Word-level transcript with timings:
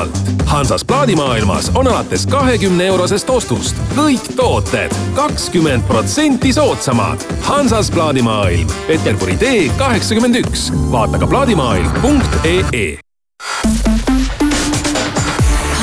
pealt. 0.00 0.18
Hansas 0.46 0.84
plaadimaailmas 0.84 1.70
on 1.74 1.88
alates 1.88 2.26
kahekümne 2.26 2.86
eurosest 2.86 3.30
ostust 3.30 3.76
kõik 3.96 4.32
tooted 4.36 4.94
kakskümmend 5.14 5.82
protsenti 5.86 6.52
soodsamad. 6.52 7.20
Hansas 7.42 7.90
plaadimaailm, 7.90 8.68
Peterburi 8.86 9.36
tee 9.36 9.68
kaheksakümmend 9.78 10.34
üks. 10.34 10.72
vaata 10.90 11.18
ka 11.18 11.26
plaadimaailm.ee 11.26 12.98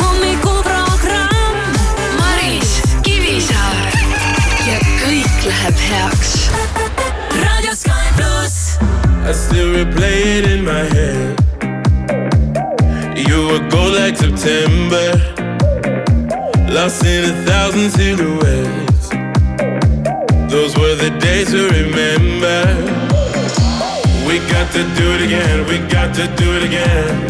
hommikuprogramm 0.02 1.74
Maris 2.20 2.82
Kivisaar 3.04 3.92
ja 4.68 4.80
kõik 5.06 5.46
läheb 5.48 5.76
heaks. 5.90 6.38
I 9.28 9.34
still 9.34 9.74
replay 9.74 10.40
it 10.40 10.46
in 10.48 10.64
my 10.64 10.88
head. 10.96 11.47
You 13.38 13.46
were 13.50 13.70
gold 13.70 13.94
like 13.94 14.18
September, 14.18 15.14
lost 16.74 17.06
in 17.06 17.24
a 17.24 17.36
thousand 17.46 17.92
silhouettes. 17.92 19.10
Those 20.52 20.76
were 20.76 20.96
the 20.96 21.16
days 21.22 21.52
to 21.52 21.70
remember. 21.70 22.60
We 24.26 24.40
got 24.50 24.72
to 24.74 24.82
do 24.98 25.06
it 25.14 25.22
again, 25.22 25.68
we 25.70 25.78
got 25.88 26.16
to 26.16 26.26
do 26.36 26.48
it 26.58 26.64
again. 26.64 27.30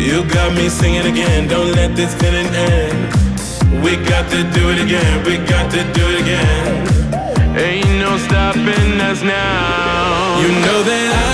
You 0.00 0.24
got 0.32 0.56
me 0.56 0.70
singing 0.70 1.12
again, 1.12 1.46
don't 1.46 1.72
let 1.72 1.94
this 1.94 2.14
feeling 2.14 2.46
end. 2.46 3.84
We 3.84 3.96
got 3.96 4.30
to 4.30 4.44
do 4.56 4.70
it 4.70 4.78
again, 4.82 5.24
we 5.26 5.36
got 5.46 5.70
to 5.72 5.82
do 5.92 6.04
it 6.08 6.22
again. 6.22 7.58
Ain't 7.58 7.98
no 8.00 8.16
stopping 8.16 8.98
us 8.98 9.20
now. 9.22 10.40
You 10.40 10.48
know 10.64 10.82
that 10.84 11.14
been 11.14 11.33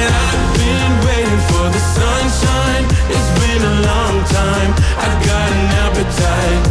the 1.69 1.79
sunshine. 1.79 2.85
It's 3.13 3.31
been 3.39 3.61
a 3.61 3.75
long 3.89 4.23
time. 4.25 4.71
I've 4.97 5.25
got 5.25 5.51
an 5.51 5.65
appetite. 5.85 6.70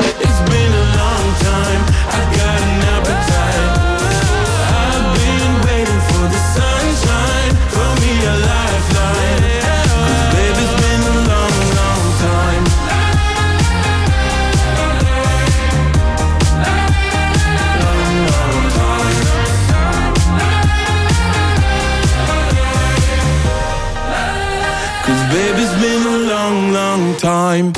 Time. 27.51 27.71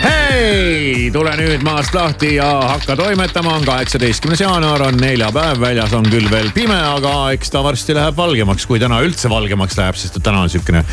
hei, 0.00 1.10
tule 1.12 1.34
nüüd 1.36 1.64
maast 1.66 1.94
lahti 1.94 2.34
ja 2.38 2.46
hakka 2.70 2.96
toimetama, 2.96 3.52
on 3.58 3.64
kaheksateistkümnes 3.68 4.40
jaanuar, 4.40 4.86
on 4.86 4.96
neljapäev, 4.96 5.60
väljas 5.60 5.92
on 5.92 6.08
küll 6.08 6.30
veel 6.32 6.48
pime, 6.56 6.78
aga 6.94 7.12
eks 7.34 7.52
ta 7.52 7.60
varsti 7.66 7.98
läheb 7.98 8.16
valgemaks, 8.16 8.64
kui 8.70 8.80
täna 8.80 9.02
üldse 9.04 9.28
valgemaks 9.32 9.76
läheb, 9.76 9.98
sest 10.00 10.16
et 10.16 10.24
täna 10.24 10.46
on 10.46 10.52
sihukene 10.52 10.86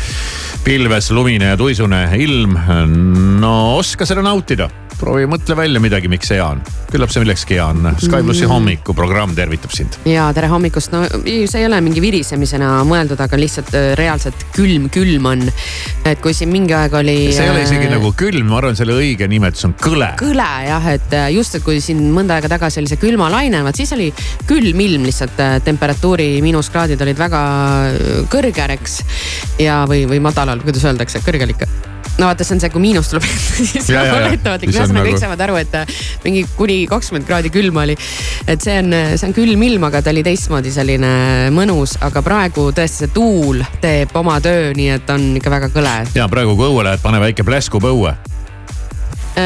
pilves, 0.66 1.08
lumine 1.16 1.54
ja 1.54 1.56
tuisune 1.56 2.02
ilm. 2.20 2.58
no 3.40 3.54
oska 3.78 4.04
seda 4.08 4.26
nautida, 4.26 4.68
proovi 4.98 5.28
mõtle 5.30 5.56
välja 5.58 5.80
midagi, 5.82 6.10
miks 6.10 6.30
hea 6.34 6.44
on. 6.44 6.60
küllap 6.88 7.12
see 7.12 7.20
millekski 7.20 7.58
hea 7.58 7.66
on. 7.68 7.88
Sky 8.00 8.22
plussi 8.24 8.48
hommikuprogramm 8.48 9.34
tervitab 9.36 9.74
sind. 9.74 9.98
ja 10.08 10.28
tere 10.36 10.50
hommikust, 10.50 10.92
no 10.94 11.04
see 11.24 11.60
ei 11.60 11.66
ole 11.68 11.80
mingi 11.84 12.02
virisemisena 12.02 12.70
mõeldud, 12.88 13.20
aga 13.22 13.38
lihtsalt 13.40 13.74
äh, 13.76 13.90
reaalselt 13.98 14.46
külm, 14.56 14.88
külm 14.92 15.28
on. 15.30 15.44
et 16.08 16.22
kui 16.24 16.34
siin 16.36 16.52
mingi 16.52 16.74
aeg 16.76 16.96
oli. 17.00 17.16
see 17.34 17.46
ei 17.46 17.52
ole 17.52 17.64
isegi 17.66 17.90
nagu 17.92 18.12
külm, 18.18 18.48
ma 18.50 18.60
arvan, 18.62 18.78
selle 18.78 18.96
õige 18.98 19.28
nimetus 19.30 19.68
on 19.68 19.76
kõle. 19.80 20.10
kõle 20.20 20.48
jah, 20.68 20.88
et 20.94 21.18
äh, 21.18 21.28
just, 21.36 21.58
et 21.58 21.66
kui 21.66 21.82
siin 21.84 22.02
mõnda 22.14 22.38
aega 22.38 22.50
tagasi 22.56 22.82
oli 22.82 22.90
see 22.90 23.02
külmalaine, 23.02 23.62
vaat 23.66 23.78
siis 23.78 23.92
oli 23.96 24.10
külm 24.48 24.86
ilm 24.88 25.06
lihtsalt, 25.08 25.38
temperatuuri 25.64 26.30
miinuskraadid 26.44 27.04
olid 27.04 27.20
väga 27.20 27.44
äh, 27.92 28.24
kõrgereks 28.32 29.02
ja, 29.62 29.84
või, 29.88 30.04
või 30.10 30.22
madalal, 30.24 30.64
kuidas 30.64 30.88
öeldakse, 30.88 31.22
kõrgel 31.26 31.54
ikka 31.56 31.87
no 32.18 32.26
vaata, 32.26 32.44
see 32.44 32.56
on 32.56 32.60
see, 32.62 32.70
kui 32.74 32.82
miinus 32.82 33.10
tuleb 33.12 33.26
siis 33.70 33.88
Ja, 33.88 34.02
ja, 34.04 34.14
Mis 34.32 34.44
on 34.46 34.64
ühesõnaga 34.68 34.92
nagu- 34.96 35.06
kõik 35.12 35.20
saavad 35.22 35.42
aru, 35.46 35.56
et 35.60 35.74
äh, 35.78 35.92
mingi 36.24 36.44
kuni 36.58 36.80
kakskümmend 36.90 37.26
kraadi 37.28 37.50
külma 37.54 37.84
oli. 37.86 37.94
et 38.46 38.60
see 38.64 38.78
on, 38.82 38.94
see 39.16 39.28
on 39.28 39.34
külm 39.36 39.62
ilm, 39.68 39.84
aga 39.88 40.02
ta 40.02 40.10
oli 40.14 40.24
teistmoodi 40.26 40.72
selline 40.74 41.12
mõnus, 41.54 41.96
aga 42.04 42.22
praegu 42.26 42.68
tõesti 42.74 43.04
see 43.06 43.12
tuul 43.14 43.62
teeb 43.82 44.14
oma 44.18 44.40
töö, 44.44 44.72
nii 44.76 44.90
et 44.96 45.10
on 45.14 45.28
ikka 45.38 45.50
väga 45.54 45.70
kõle. 45.74 45.94
ja 46.18 46.26
praegu, 46.28 46.56
kui 46.58 46.66
õue 46.72 46.84
lähed, 46.88 47.02
pane 47.04 47.20
väike 47.22 47.46
pläskupõue 47.46 48.14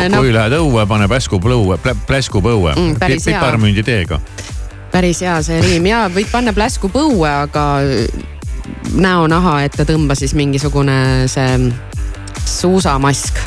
no 0.09 0.23
kui 0.25 0.33
lähed 0.33 0.55
õue, 0.57 0.87
pane 0.89 1.05
pläskupõue, 1.11 1.77
pläskupõue 2.09 2.73
Mm, 2.79 2.95
päris 2.97 3.27
hea. 3.29 3.37
piparmündi 3.37 3.83
teega. 3.85 4.21
päris 4.93 5.21
hea 5.21 5.37
see 5.45 5.61
riim 5.61 5.87
ja 5.91 6.07
võid 6.13 6.31
panna 6.33 6.53
pläsku 6.57 6.89
põue, 6.93 7.29
aga 7.29 7.83
näonaha 8.97 9.59
ette 9.67 9.85
tõmba 9.89 10.17
siis 10.19 10.33
mingisugune 10.39 11.29
see 11.33 11.73
suusamask. 12.45 13.43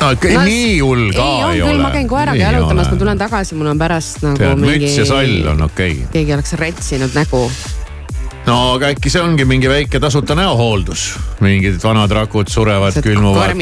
no 0.00 0.12
No, 0.12 0.12
nii 0.46 0.78
hull 0.78 1.10
ka 1.10 1.24
ei, 1.24 1.42
on 1.42 1.54
ei 1.56 1.62
ole. 1.62 1.82
ma 1.82 1.90
käin 1.94 2.06
koeraga 2.10 2.38
jalutamas, 2.38 2.92
ma 2.92 3.00
tulen 3.00 3.18
tagasi, 3.18 3.58
mul 3.58 3.72
on 3.72 3.80
pärast 3.80 4.22
nagu 4.22 4.38
tead, 4.38 4.62
mingi. 4.62 4.86
müts 4.86 5.00
ja 5.00 5.08
sall 5.08 5.50
on 5.54 5.66
okei 5.66 5.96
okay.. 5.96 6.12
keegi 6.12 6.34
oleks 6.36 6.54
retsinud 6.60 7.16
nägu. 7.18 7.40
no 8.46 8.58
aga 8.76 8.92
äkki 8.94 9.10
see 9.10 9.24
ongi 9.24 9.48
mingi 9.48 9.66
väike 9.70 9.98
tasuta 10.00 10.36
näohooldus, 10.38 11.08
mingid 11.42 11.80
vanad 11.82 12.14
rakud 12.14 12.46
surevad, 12.52 13.00
külmuvad 13.02 13.58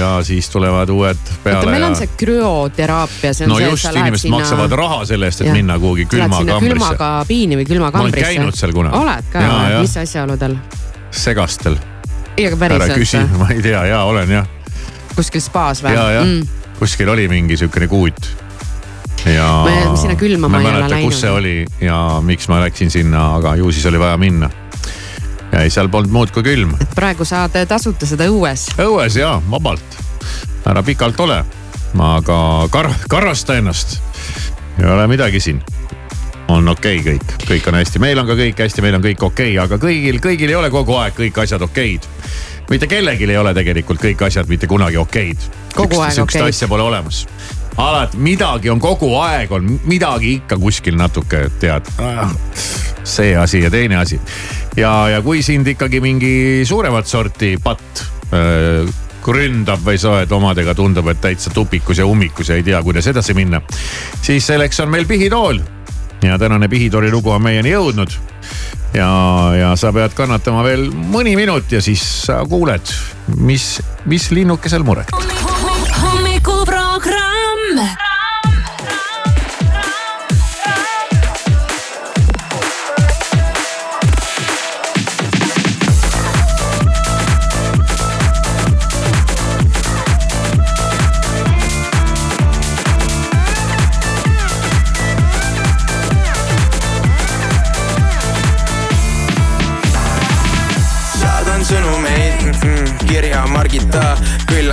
ja 0.00 0.10
siis 0.26 0.50
tulevad 0.50 0.90
uued 0.90 1.22
peale. 1.46 1.62
oota, 1.62 1.70
meil 1.70 1.86
ja... 1.86 1.92
on 1.92 1.98
see 2.02 2.10
krüoteraapia, 2.24 3.30
see 3.30 3.46
on 3.46 3.54
no 3.54 3.62
see, 3.62 3.70
just, 3.70 3.90
inimesed 3.94 4.26
sinna... 4.26 4.42
maksavad 4.42 4.78
raha 4.82 5.00
selle 5.14 5.30
eest, 5.30 5.46
et 5.46 5.52
Jah. 5.52 5.58
minna 5.62 5.78
kuhugi 5.78 6.10
külmakambrisse. 6.10 6.66
külmakabiini 6.66 7.62
või 7.62 7.70
külmakambrisse. 7.70 8.26
ma 8.26 8.30
olen 8.34 8.42
käinud 8.42 8.62
seal 8.64 8.74
kunagi. 8.74 9.02
oled 9.06 9.34
ka, 9.38 9.48
mis 9.78 9.98
asjaoludel? 10.02 10.62
segastel. 11.14 11.78
Ei, 12.36 12.46
aga 12.48 12.58
ära 12.66 12.88
küsi, 12.94 13.18
päriselt? 13.18 13.36
ma 13.38 13.50
ei 13.54 13.62
tea, 13.62 13.84
jaa 13.90 14.04
olen 14.04 14.30
jah. 14.30 14.48
kuskil 15.14 15.42
spaas 15.44 15.82
või? 15.84 15.94
ja, 15.96 16.08
jah 16.18 16.26
mm., 16.26 16.72
kuskil 16.78 17.08
oli 17.08 17.28
mingi 17.30 17.56
siukene 17.60 17.88
kuut 17.90 18.30
ja. 19.32 19.48
me 19.64 19.96
sinna 19.96 20.16
külma 20.18 20.48
ma 20.48 20.60
ei 20.60 20.68
ole 20.68 20.88
läinud. 20.88 21.08
kus 21.08 21.20
see 21.22 21.30
oli 21.30 21.56
ja 21.80 21.98
miks 22.24 22.48
ma 22.50 22.60
läksin 22.64 22.90
sinna, 22.90 23.26
aga 23.38 23.56
ju 23.60 23.72
siis 23.72 23.86
oli 23.90 24.00
vaja 24.02 24.16
minna. 24.20 24.50
ja 25.52 25.62
ei, 25.62 25.70
seal 25.70 25.88
polnud 25.88 26.12
muud 26.14 26.34
kui 26.34 26.46
külm. 26.46 26.74
praegu 26.94 27.26
saad 27.28 27.56
tasuta 27.68 28.08
seda 28.08 28.28
õues. 28.30 28.68
õues 28.82 29.20
ja, 29.20 29.36
vabalt. 29.50 30.00
ära 30.66 30.82
pikalt 30.82 31.20
ole, 31.20 31.44
aga 32.00 32.40
kar-, 32.74 32.94
karrasta 33.08 33.60
ennast. 33.60 34.00
ei 34.80 34.90
ole 34.90 35.06
midagi 35.10 35.40
siin 35.40 35.62
on 36.48 36.68
okei 36.68 36.98
okay 37.00 37.14
kõik, 37.14 37.46
kõik 37.48 37.68
on 37.70 37.78
hästi, 37.78 38.00
meil 38.02 38.18
on 38.20 38.28
ka 38.28 38.36
kõik 38.38 38.58
hästi, 38.66 38.82
meil 38.84 38.98
on 38.98 39.04
kõik 39.04 39.22
okei 39.22 39.54
okay,, 39.54 39.62
aga 39.64 39.78
kõigil, 39.80 40.20
kõigil 40.22 40.52
ei 40.52 40.58
ole 40.58 40.70
kogu 40.72 40.98
aeg 41.00 41.16
kõik 41.16 41.40
asjad 41.44 41.62
okeid. 41.64 42.04
Mitte 42.70 42.86
kellelgi 42.86 43.28
ei 43.30 43.36
ole 43.38 43.54
tegelikult 43.54 44.02
kõik 44.02 44.26
asjad 44.26 44.48
mitte 44.48 44.66
kunagi 44.70 44.96
okeid. 45.00 45.48
okeid. 45.76 46.18
okeid. 46.22 46.48
asja 46.48 46.68
pole 46.68 46.82
olemas. 46.82 47.26
alati 47.76 48.16
midagi 48.16 48.70
on 48.70 48.80
kogu 48.80 49.14
aeg 49.20 49.52
on 49.52 49.78
midagi 49.84 50.38
ikka 50.40 50.58
kuskil 50.58 50.96
natuke 50.96 51.48
tead. 51.60 51.90
see 53.04 53.36
asi 53.36 53.62
ja 53.62 53.70
teine 53.70 53.96
asi. 53.96 54.20
ja, 54.76 55.08
ja 55.08 55.22
kui 55.22 55.42
sind 55.42 55.66
ikkagi 55.66 56.00
mingi 56.00 56.34
suuremat 56.64 57.06
sorti 57.06 57.56
patt 57.62 58.04
öö, 58.32 58.86
ründab 59.32 59.80
või 59.80 59.96
sa 59.96 60.18
oled 60.18 60.32
omadega, 60.36 60.74
tundub, 60.76 61.06
et 61.08 61.20
täitsa 61.20 61.50
tupikus 61.54 61.98
ja 61.98 62.06
ummikus 62.06 62.50
ja 62.50 62.58
ei 62.58 62.62
tea, 62.66 62.82
kuidas 62.82 63.06
edasi 63.08 63.34
minna. 63.34 63.62
siis 64.22 64.46
selleks 64.46 64.80
on 64.80 64.92
meil 64.92 65.06
pihitool 65.08 65.60
ja 66.22 66.38
tänane 66.38 66.68
pihitooli 66.68 67.10
lugu 67.10 67.30
on 67.30 67.42
meieni 67.42 67.72
jõudnud. 67.72 68.16
Ja, 68.94 69.10
ja 69.58 69.72
sa 69.76 69.92
pead 69.94 70.14
kannatama 70.16 70.64
veel 70.66 70.88
mõni 70.92 71.34
minut 71.38 71.72
ja 71.72 71.82
siis 71.84 72.04
sa 72.28 72.42
kuuled, 72.48 72.94
mis, 73.36 73.76
mis 74.10 74.30
linnukesel 74.34 74.86
muret. 74.86 75.53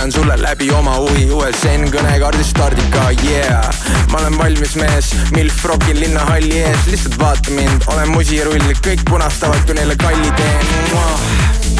Kõllan 0.02 0.12
sulle 0.12 0.36
läbi 0.42 0.66
oma 0.74 0.96
huvi 0.98 1.28
USN 1.30 1.84
kõnekaardi 1.94 2.42
stardika, 2.42 3.04
yeah. 3.22 3.62
ma 4.10 4.18
olen 4.18 4.34
valmis 4.38 4.74
mees, 4.74 5.12
milf 5.30 5.62
rokil 5.64 6.00
linnahalli 6.00 6.58
ees, 6.58 6.88
lihtsalt 6.90 7.18
vaata 7.20 7.54
mind, 7.54 7.86
olen 7.92 8.10
musirull, 8.10 8.66
kõik 8.82 9.04
punastavad, 9.06 9.62
kui 9.62 9.76
neile 9.78 9.94
kalli 10.02 10.32
teen. 10.34 10.66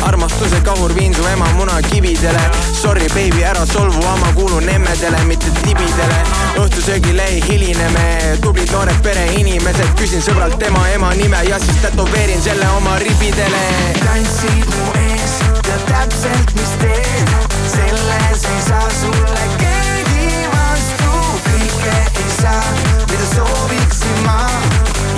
Armastuse 0.06 0.60
kahur 0.62 0.94
viin 0.94 1.14
su 1.14 1.22
ema 1.30 1.46
munakividele 1.54 2.40
Sorry 2.74 3.06
baby, 3.14 3.44
ära 3.46 3.62
solvu, 3.66 4.02
ma 4.02 4.32
kuulun 4.34 4.68
emmedele, 4.68 5.18
mitte 5.26 5.50
tibidele. 5.62 6.16
Õhtusöögile 6.58 7.26
ei 7.30 7.42
hiline 7.46 7.88
me, 7.94 8.06
tublid 8.42 8.70
noored 8.74 8.98
pereinimesed. 9.02 9.94
Küsin 9.98 10.22
sõbralt 10.22 10.58
tema 10.58 10.82
ema 10.94 11.12
nime 11.18 11.42
ja 11.46 11.58
siis 11.62 11.78
tätoveerin 11.84 12.42
selle 12.42 12.66
oma 12.78 12.96
ribidele. 13.02 13.62
Tantsid 14.02 14.74
mu 14.74 14.90
ees, 15.04 15.21
tead 15.66 15.82
täpselt, 15.90 16.54
mis 16.58 16.72
teed 16.82 17.28
selles 17.74 18.44
ei 18.54 18.62
saa 18.68 18.88
sulle 19.00 19.44
keegi 19.62 20.48
vastu. 20.52 21.12
Kõike 21.48 21.96
ei 22.22 22.30
saa, 22.40 22.64
mida 23.10 23.26
sooviksin 23.34 24.18
ma. 24.26 24.38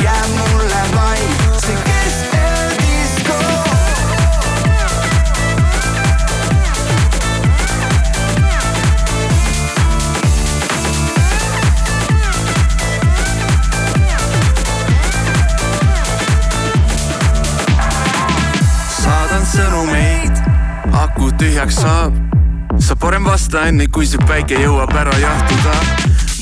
Jääb 0.05 0.31
mulle 0.39 0.83
vaid 0.95 1.39
see 1.65 1.79
keskeldisko 1.89 3.39
saadan 19.05 19.45
sõnumeid, 19.51 20.34
aku 20.93 21.31
tühjaks 21.39 21.75
saab. 21.75 22.13
sa 22.79 22.97
parem 22.97 23.25
vasta 23.25 23.67
enne, 23.69 23.87
kui 23.87 24.07
see 24.07 24.21
päike 24.29 24.59
jõuab 24.61 24.93
ära 24.97 25.15
jahtuda. 25.19 25.75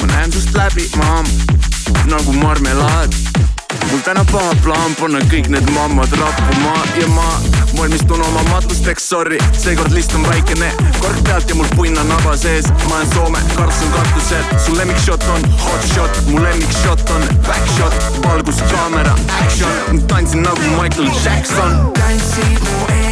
ma 0.01 0.07
näen 0.15 0.33
sust 0.33 0.55
läbi, 0.57 0.89
maam, 0.97 1.27
nagu 2.11 2.33
marmelaad. 2.33 3.15
mul 3.91 4.01
täna 4.05 4.25
paha 4.33 4.55
plaan 4.65 4.95
panna 5.01 5.21
kõik 5.31 5.49
need 5.49 5.71
mammad 5.75 6.13
rappuma 6.19 6.75
ja 7.01 7.09
ma 7.09 7.29
valmistun 7.77 8.21
oma 8.23 8.43
matusteks, 8.51 9.09
sorry, 9.09 9.39
seekord 9.53 9.93
list 9.93 10.15
on 10.15 10.27
väikene. 10.27 10.73
kork 11.01 11.23
pealt 11.25 11.49
ja 11.49 11.55
mul 11.55 11.69
punn 11.77 11.99
on 11.99 12.09
naba 12.09 12.37
sees, 12.37 12.67
ma 12.89 12.97
olen 12.97 13.13
Soome, 13.15 13.39
karts 13.57 13.83
on 13.83 13.93
katusel. 13.93 14.45
su 14.65 14.77
lemmikshot 14.77 15.25
on 15.35 15.49
hot 15.65 15.89
shot, 15.95 16.23
mu 16.31 16.43
lemmikshot 16.43 17.11
on 17.11 17.23
back 17.47 17.67
shot, 17.77 17.95
valgus, 18.25 18.63
kaamera, 18.73 19.15
action. 19.43 20.03
tantsin 20.09 20.43
nagu 20.43 20.61
Michael 20.81 21.11
Jackson. 21.25 21.93
tantsid 22.01 22.61
mu 22.61 22.87
ees, 22.89 23.12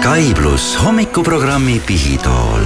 Sky 0.00 0.32
pluss 0.32 0.78
hommikuprogrammi 0.80 1.74
Pihitool 1.84 2.62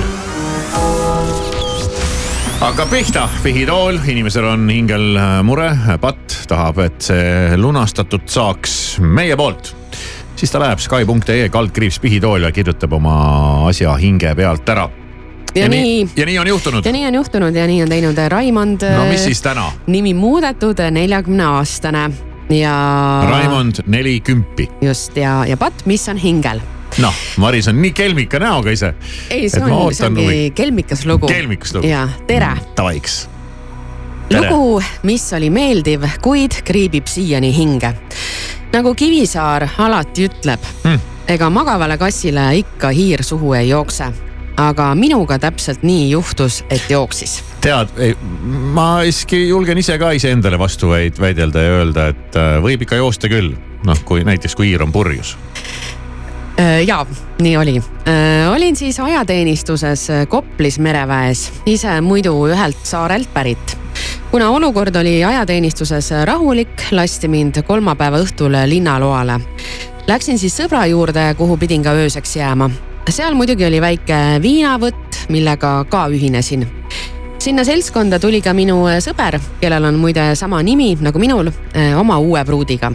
hakkab 2.60 2.92
pihta, 2.92 3.24
pihitool, 3.42 3.96
inimesel 4.06 4.44
on 4.46 4.68
hingel 4.70 5.16
äh, 5.18 5.32
mure, 5.42 5.66
patt, 5.98 6.36
tahab, 6.46 6.78
et 6.84 7.00
see 7.02 7.56
lunastatud 7.58 8.28
saaks 8.30 9.00
meie 9.02 9.34
poolt. 9.34 9.72
siis 10.38 10.54
ta 10.54 10.60
läheb 10.62 10.78
Sky.ee 10.78 11.48
kaldkriips 11.50 11.98
pihitool 12.04 12.46
ja 12.46 12.52
kirjutab 12.54 12.94
oma 12.94 13.16
asja 13.66 13.96
hinge 13.98 14.30
pealt 14.38 14.70
ära. 14.70 14.86
ja 15.58 15.66
nii, 15.68 16.06
ja 16.14 16.28
nii 16.30 16.38
on 16.38 16.52
juhtunud 16.52 16.86
ja. 16.86 16.92
nii 16.94 17.08
on 17.08 17.18
juhtunud 17.18 17.58
ja 17.58 17.66
nii 17.66 17.80
on 17.82 17.90
teinud 17.96 18.20
Raimond. 18.28 18.86
no 18.94 19.08
mis 19.10 19.24
siis 19.26 19.42
täna? 19.42 19.72
nimi 19.86 20.14
muudetud, 20.14 20.86
neljakümne 20.90 21.50
aastane 21.56 22.04
ja. 22.60 22.78
Raimond 23.26 23.82
neli 23.86 24.20
kümpi. 24.20 24.70
just 24.86 25.18
ja, 25.18 25.40
ja 25.50 25.58
patt, 25.58 25.82
mis 25.90 26.06
on 26.08 26.22
hingel. 26.22 26.62
noh, 26.98 27.14
Maris 27.36 27.68
on 27.68 27.80
nii 27.82 27.92
kelmika 27.92 28.38
näoga 28.38 28.70
ise. 28.70 28.94
ei, 29.30 29.48
see 29.48 29.62
on, 29.62 29.94
see 29.94 30.06
ongi 30.06 30.24
huvi. 30.24 30.50
kelmikas 30.54 31.06
lugu. 31.06 31.26
Kelmikas 31.26 31.74
lugu. 31.74 31.86
ja 31.86 32.08
tere 32.26 32.52
Davaiks. 32.76 33.28
tere. 34.28 34.50
lugu, 34.50 34.82
mis 35.02 35.32
oli 35.32 35.50
meeldiv, 35.50 36.06
kuid 36.22 36.60
kriibib 36.64 37.06
siiani 37.10 37.52
hinge. 37.56 37.94
nagu 38.72 38.94
Kivisaar 38.94 39.68
alati 39.78 40.28
ütleb 40.28 40.60
Hmm. 40.84 41.00
ega 41.28 41.50
magavale 41.50 41.98
kassile 41.98 42.50
ikka 42.58 42.88
hiir 42.94 43.22
suhu 43.22 43.52
ei 43.54 43.68
jookse. 43.68 44.12
aga 44.56 44.94
minuga 44.94 45.38
täpselt 45.38 45.82
nii 45.82 46.10
juhtus, 46.10 46.62
et 46.70 46.90
jooksis. 46.90 47.42
tead, 47.60 47.88
ma 48.46 49.00
siiski 49.02 49.48
julgen 49.48 49.78
ise 49.78 49.98
ka 49.98 50.10
iseendale 50.10 50.58
vastu 50.58 50.92
väid-, 50.92 51.18
väidelda 51.20 51.62
ja 51.62 51.70
öelda, 51.80 52.06
et 52.08 52.36
äh, 52.36 52.60
võib 52.62 52.82
ikka 52.86 52.96
joosta 53.02 53.28
küll. 53.28 53.56
noh, 53.84 53.98
kui 54.04 54.24
näiteks, 54.24 54.54
kui 54.54 54.68
hiir 54.70 54.82
on 54.82 54.92
purjus. 54.92 55.36
Ja 56.86 57.06
nii 57.40 57.56
oli. 57.56 57.82
olin 58.54 58.76
siis 58.76 59.00
ajateenistuses 59.00 60.10
äh, 60.10 60.26
Koplis 60.28 60.78
mereväes, 60.78 61.52
ise 61.66 62.00
muidu 62.00 62.36
ühelt 62.46 62.84
saarelt 62.86 63.32
pärit 63.34 63.76
kuna 64.34 64.50
olukord 64.50 64.96
oli 64.96 65.24
ajateenistuses 65.24 66.10
rahulik, 66.24 66.88
lasti 66.90 67.28
mind 67.28 67.62
kolmapäeva 67.66 68.18
õhtul 68.18 68.56
linnaloale. 68.66 69.36
Läksin 70.06 70.38
siis 70.42 70.56
sõbra 70.58 70.80
juurde, 70.90 71.28
kuhu 71.38 71.56
pidin 71.56 71.82
ka 71.82 71.92
ööseks 71.94 72.36
jääma. 72.36 72.70
seal 73.08 73.34
muidugi 73.34 73.66
oli 73.66 73.80
väike 73.80 74.18
viinavõtt, 74.42 75.28
millega 75.28 75.84
ka 75.88 76.08
ühinesin. 76.08 76.66
sinna 77.38 77.64
seltskonda 77.64 78.18
tuli 78.18 78.40
ka 78.40 78.52
minu 78.52 78.86
sõber, 78.98 79.38
kellel 79.60 79.84
on 79.84 79.94
muide 79.94 80.34
sama 80.34 80.62
nimi 80.62 80.96
nagu 81.00 81.18
minul, 81.18 81.50
oma 81.98 82.18
uue 82.18 82.44
pruudiga. 82.44 82.92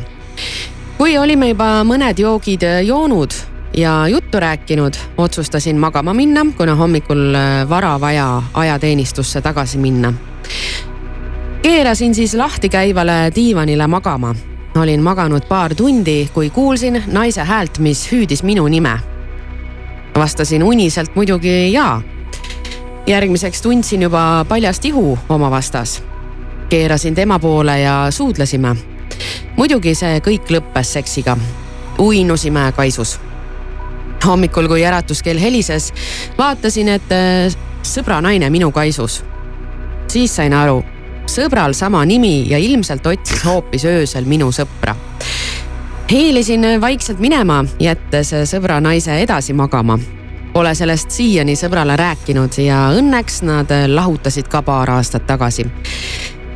Kui 0.99 1.17
olime 1.17 1.53
juba 1.53 1.83
mõned 1.87 2.19
joogid 2.19 2.67
joonud 2.83 3.33
ja 3.77 4.07
juttu 4.11 4.39
rääkinud, 4.39 4.93
otsustasin 5.17 5.79
magama 5.79 6.13
minna, 6.13 6.45
kuna 6.57 6.75
hommikul 6.75 7.33
vara 7.69 7.95
vaja 7.99 8.41
ajateenistusse 8.53 9.41
tagasi 9.41 9.77
minna 9.77 10.13
keerasin 11.61 12.15
siis 12.15 12.33
lahti 12.33 12.69
käivale 12.69 13.31
diivanile 13.35 13.87
magama. 13.87 14.35
olin 14.75 15.03
maganud 15.03 15.45
paar 15.47 15.75
tundi, 15.75 16.29
kui 16.33 16.49
kuulsin 16.49 17.03
naise 17.07 17.43
häält, 17.43 17.79
mis 17.79 18.11
hüüdis 18.11 18.43
minu 18.43 18.67
nime. 18.67 18.99
vastasin 20.15 20.63
uniselt 20.63 21.15
muidugi 21.15 21.73
jaa. 21.73 22.01
järgmiseks 23.07 23.61
tundsin 23.61 24.01
juba 24.01 24.45
paljast 24.49 24.85
ihu 24.85 25.19
oma 25.29 25.51
vastas. 25.51 26.03
keerasin 26.69 27.15
tema 27.15 27.39
poole 27.39 27.79
ja 27.79 28.07
suudlesime. 28.09 28.75
Muidugi 29.57 29.95
see 29.95 30.19
kõik 30.19 30.51
lõppes 30.51 30.93
seksiga. 30.93 31.37
uinusime 31.99 32.71
kaisus. 32.75 33.19
hommikul, 34.25 34.67
kui 34.67 34.85
äratuskell 34.85 35.39
helises, 35.39 35.93
vaatasin, 36.37 36.87
et 36.87 37.11
äh, 37.11 37.57
sõbra 37.83 38.21
naine 38.21 38.49
minu 38.49 38.71
kaisus. 38.71 39.23
siis 40.07 40.35
sain 40.35 40.53
aru 40.53 40.83
sõbral 41.29 41.73
sama 41.77 42.01
nimi 42.05 42.49
ja 42.49 42.57
ilmselt 42.57 43.05
otsis 43.07 43.43
hoopis 43.45 43.85
öösel 43.85 44.25
minu 44.25 44.49
sõpra. 44.51 44.95
hiilisin 46.09 46.65
vaikselt 46.81 47.19
minema, 47.19 47.63
jättes 47.79 48.33
sõbra 48.49 48.79
naise 48.81 49.21
edasi 49.21 49.53
magama. 49.53 49.99
Pole 50.53 50.73
sellest 50.75 51.11
siiani 51.13 51.53
sõbrale 51.55 51.93
rääkinud 51.97 52.57
ja 52.57 52.87
õnneks 52.97 53.43
nad 53.45 53.69
lahutasid 53.87 54.47
ka 54.49 54.61
paar 54.61 54.89
aastat 54.89 55.27
tagasi. 55.27 55.67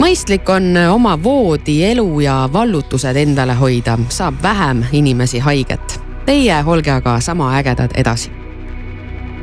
Mõistlik 0.03 0.49
on 0.51 0.75
oma 0.91 1.15
voodi 1.23 1.79
elu 1.87 2.07
ja 2.25 2.49
vallutused 2.53 3.15
endale 3.15 3.55
hoida, 3.55 3.97
saab 4.11 4.41
vähem 4.43 4.83
inimesi 4.91 5.39
haiget. 5.39 5.99
Teie 6.25 6.63
olge 6.65 6.91
aga 6.91 7.19
sama 7.23 7.53
ägedad 7.57 7.95
edasi 7.95 8.31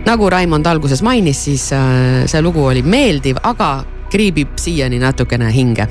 nagu 0.07 0.31
Raimond 0.31 0.67
alguses 0.67 1.03
mainis, 1.03 1.45
siis 1.45 1.73
äh, 1.73 1.81
see 2.27 2.43
lugu 2.43 2.65
oli 2.65 2.83
meeldiv, 2.83 3.37
aga 3.43 3.85
kriibib 4.11 4.57
siiani 4.59 4.99
natukene 4.99 5.53
hinge. 5.53 5.87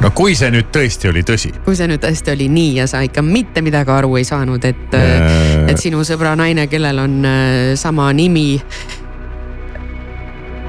no 0.00 0.10
kui 0.14 0.34
see 0.38 0.50
nüüd 0.52 0.68
tõesti 0.72 1.10
oli 1.10 1.24
tõsi. 1.26 1.50
kui 1.64 1.76
see 1.76 1.88
nüüd 1.90 2.02
tõesti 2.04 2.32
oli 2.32 2.48
nii 2.52 2.76
ja 2.80 2.86
sa 2.90 3.00
ikka 3.04 3.22
mitte 3.24 3.62
midagi 3.66 3.90
aru 3.90 4.16
ei 4.16 4.24
saanud, 4.24 4.64
et, 4.64 4.94
Äh. 4.94 5.66
et 5.70 5.78
sinu 5.82 6.04
sõbra 6.04 6.36
naine, 6.38 6.66
kellel 6.70 6.98
on 7.02 7.18
äh, 7.24 7.74
sama 7.74 8.12
nimi, 8.12 8.60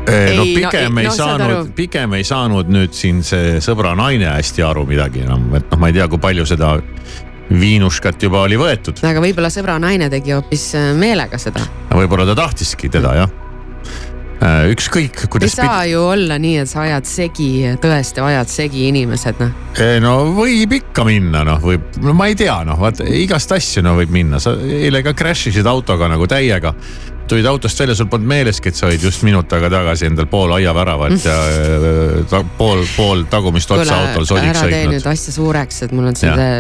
no 0.07 0.13
Ei, 0.15 0.37
no- 0.37 0.43
pigem 0.55 0.97
ei- 0.97 1.03
ei 1.03 1.09
no 1.09 1.15
saanud, 1.15 1.71
pigem 1.75 2.13
ei 2.15 2.23
saanud 2.27 2.69
nüüd 2.71 2.93
siin 2.95 3.23
see 3.27 3.57
sõbra 3.63 3.91
naine 3.99 4.29
hästi 4.37 4.63
aru 4.63 4.85
midagi 4.87 5.25
enam, 5.25 5.49
et 5.59 5.67
noh, 5.71 5.79
ma 5.81 5.89
ei 5.91 5.97
tea, 5.97 6.07
kui 6.07 6.21
palju 6.23 6.45
seda 6.47 6.77
viinuškat 7.51 8.23
juba 8.27 8.41
oli 8.47 8.57
võetud. 8.59 8.99
aga 9.07 9.21
võib-olla 9.23 9.51
sõbra 9.53 9.77
naine 9.79 10.09
tegi 10.11 10.33
hoopis 10.35 10.69
äh, 10.75 10.93
meelega 10.95 11.39
seda. 11.41 11.63
võib-olla 11.95 12.25
ta 12.27 12.35
tahtiski 12.43 12.89
teda 12.91 13.13
jah. 13.21 13.35
ükskõik, 14.69 15.23
ei 15.25 15.29
kuidas 15.33 15.55
saa 15.57 15.79
ju 15.89 16.01
olla 16.11 16.37
nii, 16.37 16.57
et 16.61 16.69
sa 16.69 16.83
ajad 16.85 17.07
segi, 17.09 17.49
tõesti 17.81 18.21
ajad 18.21 18.51
segi 18.51 18.83
inimesed, 18.91 19.39
noh. 19.41 19.49
No 20.03 20.11
võib 20.37 20.75
ikka 20.77 21.03
minna, 21.07 21.41
noh, 21.47 21.57
võib, 21.63 21.87
no 22.03 22.13
ma 22.13 22.27
ei 22.29 22.35
tea, 22.37 22.59
noh, 22.67 22.77
vaata 22.79 23.07
igast 23.07 23.51
asju 23.55 23.81
no 23.85 23.95
võib 23.97 24.13
minna, 24.13 24.39
sa 24.39 24.53
eile 24.61 25.01
ka 25.03 25.15
crash 25.17 25.49
isid 25.49 25.65
autoga 25.65 26.07
nagu 26.11 26.27
täiega. 26.29 26.75
Tulid 27.27 27.46
autost 27.50 27.79
välja, 27.79 27.96
sul 27.96 28.10
polnud 28.12 28.29
meeleski, 28.29 28.72
et 28.72 28.79
sa 28.79 28.88
olid 28.88 29.03
just 29.03 29.24
minut 29.27 29.51
aega 29.53 29.69
tagasi 29.72 30.07
endal 30.10 30.27
pool 30.31 30.53
aiaväravat 30.57 31.25
ja 31.25 31.38
eh, 31.51 32.17
ta, 32.31 32.41
pool, 32.57 32.84
pool 32.96 33.24
tagumist 33.31 33.72
otsa 33.75 34.00
autol 34.01 34.27
sodiks 34.29 34.62
ära 34.62 34.69
tee 34.72 34.81
sõitnud 34.84 34.98
nüüd. 34.98 35.07
asja 35.13 35.36
suureks, 35.36 35.81
et 35.88 35.96
mul 35.98 36.10
on 36.12 36.19
siin 36.19 36.36
see, 36.38 36.60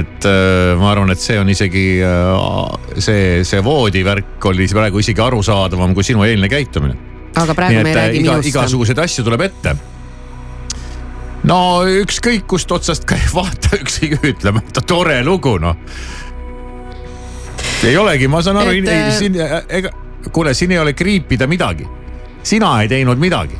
et 0.00 0.28
äh, 0.28 0.74
ma 0.80 0.92
arvan, 0.92 1.12
et 1.14 1.22
see 1.22 1.38
on 1.40 1.50
isegi 1.52 1.86
äh, 2.04 3.00
see, 3.02 3.42
see 3.46 3.64
voodivärk 3.64 4.48
oli 4.50 4.68
praegu 4.70 5.02
isegi 5.02 5.22
arusaadavam 5.22 5.94
kui 5.96 6.06
sinu 6.06 6.26
eilne 6.26 6.50
käitumine. 6.52 6.96
aga 7.36 7.54
praegu 7.54 7.82
me 7.82 7.92
ei 7.92 7.94
äh, 7.94 8.00
räägi 8.02 8.22
iga, 8.22 8.38
minust. 8.38 8.50
igasuguseid 8.52 9.02
asju 9.06 9.26
tuleb 9.26 9.46
ette. 9.48 9.76
no 11.46 11.58
ükskõik 12.02 12.46
kust 12.50 12.72
otsast 12.72 13.08
vaata 13.38 13.78
ükskõik 13.80 14.30
ütleme, 14.34 14.64
tore 14.82 15.22
lugu 15.24 15.58
noh. 15.62 15.78
Ei 17.84 17.96
olegi, 17.96 18.28
ma 18.28 18.42
saan 18.42 18.62
aru 18.62 18.74
Et,, 18.76 18.88
äh, 18.88 19.12
siin, 19.18 19.36
ega 19.68 19.92
kuule, 20.32 20.54
siin 20.54 20.72
ei 20.72 20.78
ole 20.78 20.92
kriipida 20.92 21.46
midagi. 21.46 21.86
sina 22.42 22.80
ei 22.82 22.88
teinud 22.88 23.18
midagi, 23.18 23.58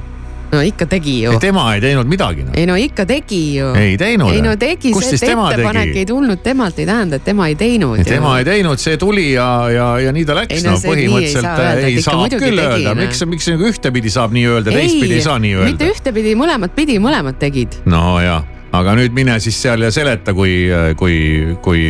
no 0.52 0.61
ikka 0.62 0.87
tegi 0.87 1.16
ju. 1.25 1.35
tema 1.42 1.75
ei 1.75 1.80
teinud 1.82 2.08
midagi 2.08 2.44
no.. 2.46 2.54
ei 2.54 2.66
no 2.66 2.76
ikka 2.78 3.06
tegi 3.06 3.40
ju. 3.56 3.73
ei 3.75 3.96
teinud. 3.99 4.32
ei 4.32 4.42
no 4.44 4.54
tegi, 4.56 4.92
see 5.02 5.18
tema 5.20 5.50
ettepanek 5.52 5.90
tegi 5.90 6.02
ei? 6.04 6.08
tulnud 6.08 6.42
temalt, 6.44 6.78
ei 6.78 6.87
tähenda, 6.87 7.20
et 7.20 7.25
tema 7.26 7.49
ei 7.50 7.56
teinud. 7.58 8.02
tema 8.06 8.37
ei 8.40 8.46
teinud, 8.49 8.82
see 8.82 8.96
tuli 9.00 9.28
ja, 9.32 9.49
ja, 9.73 9.88
ja 10.06 10.12
nii 10.14 10.26
ta 10.28 10.38
läks. 10.38 10.56
Ei 10.56 10.64
no 10.64 10.76
no 10.76 10.78
nii 10.78 10.87
ei 10.87 10.90
põhimõtteliselt 10.90 11.46
saa 11.46 11.56
öelda, 11.56 11.73
et 11.73 11.88
ei 11.88 11.96
ikka 11.96 12.04
saa 12.08 12.18
muidugi 12.20 12.44
küll 12.44 12.61
tegi, 12.62 12.68
öelda, 12.73 12.92
noh. 12.92 13.00
miks, 13.02 13.25
miks 13.32 13.49
nagu 13.52 13.70
ühtepidi 13.73 14.12
saab 14.16 14.37
nii 14.37 14.44
öelda, 14.52 14.76
teistpidi 14.76 15.18
ei 15.18 15.25
saa 15.25 15.40
nii 15.42 15.56
mitte 15.62 15.88
öelda. 15.88 15.96
ühtepidi, 15.96 16.37
mõlemat 16.38 16.76
pidi, 16.78 17.00
mõlemad 17.02 17.40
tegid. 17.42 17.80
no 17.90 18.04
ja, 18.23 18.38
aga 18.76 18.94
nüüd 19.00 19.16
mine 19.16 19.40
siis 19.42 19.58
seal 19.66 19.82
ja 19.87 19.90
seleta, 19.94 20.35
kui, 20.37 20.54
kui, 21.00 21.18
kui, 21.64 21.88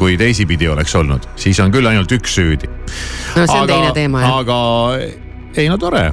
kui 0.00 0.16
teisipidi 0.20 0.68
oleks 0.68 0.94
olnud, 0.98 1.28
siis 1.40 1.60
on 1.62 1.72
küll 1.74 1.86
ainult 1.90 2.12
üks 2.12 2.34
süüdi. 2.38 2.70
no 3.36 3.44
see 3.44 3.60
on 3.60 3.70
teine 3.70 3.92
teema 3.96 4.24
jah. 4.24 4.40
aga 4.42 4.58
ei 5.56 5.68
no 5.70 5.78
tore. 5.80 6.10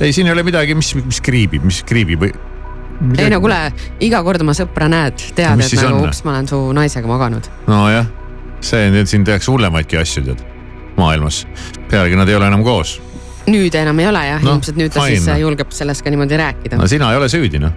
ei, 0.00 0.12
siin 0.12 0.26
ei 0.26 0.32
ole 0.32 0.46
midagi, 0.46 0.74
mis, 0.78 0.94
mis 0.98 1.20
kriibib, 1.24 1.64
mis 1.68 1.82
kriibib 1.88 2.24
või. 2.26 2.32
ei 3.18 3.30
no 3.32 3.40
kuule, 3.42 3.60
iga 4.04 4.22
kord 4.26 4.44
oma 4.44 4.56
sõpra 4.56 4.88
näed, 4.92 5.28
tead, 5.36 5.62
et 5.62 5.78
nagu 5.82 6.02
ups, 6.06 6.24
ma 6.26 6.36
olen 6.36 6.50
su 6.50 6.64
naisega 6.76 7.10
maganud. 7.10 7.48
nojah, 7.70 8.10
see 8.64 8.90
nüüd 8.94 9.10
siin 9.10 9.26
tehakse 9.28 9.52
hullemaidki 9.52 10.00
asju 10.00 10.26
tead 10.30 10.44
maailmas, 10.98 11.46
pealegi 11.90 12.18
nad 12.18 12.28
ei 12.28 12.36
ole 12.36 12.52
enam 12.52 12.66
koos 12.66 12.98
nüüd 13.50 13.74
enam 13.74 13.98
ei 13.98 14.06
ole 14.06 14.22
jah 14.26 14.44
no,, 14.44 14.56
ilmselt 14.56 14.78
nüüd 14.78 14.92
ta 14.94 15.02
fine, 15.02 15.16
siis 15.18 15.30
noh. 15.30 15.40
julgeb 15.42 15.72
sellest 15.74 16.04
ka 16.04 16.12
niimoodi 16.14 16.38
rääkida 16.38 16.78
no.. 16.78 16.86
sina 16.90 17.10
ei 17.12 17.18
ole 17.18 17.28
süüdi 17.32 17.60
noh. 17.62 17.74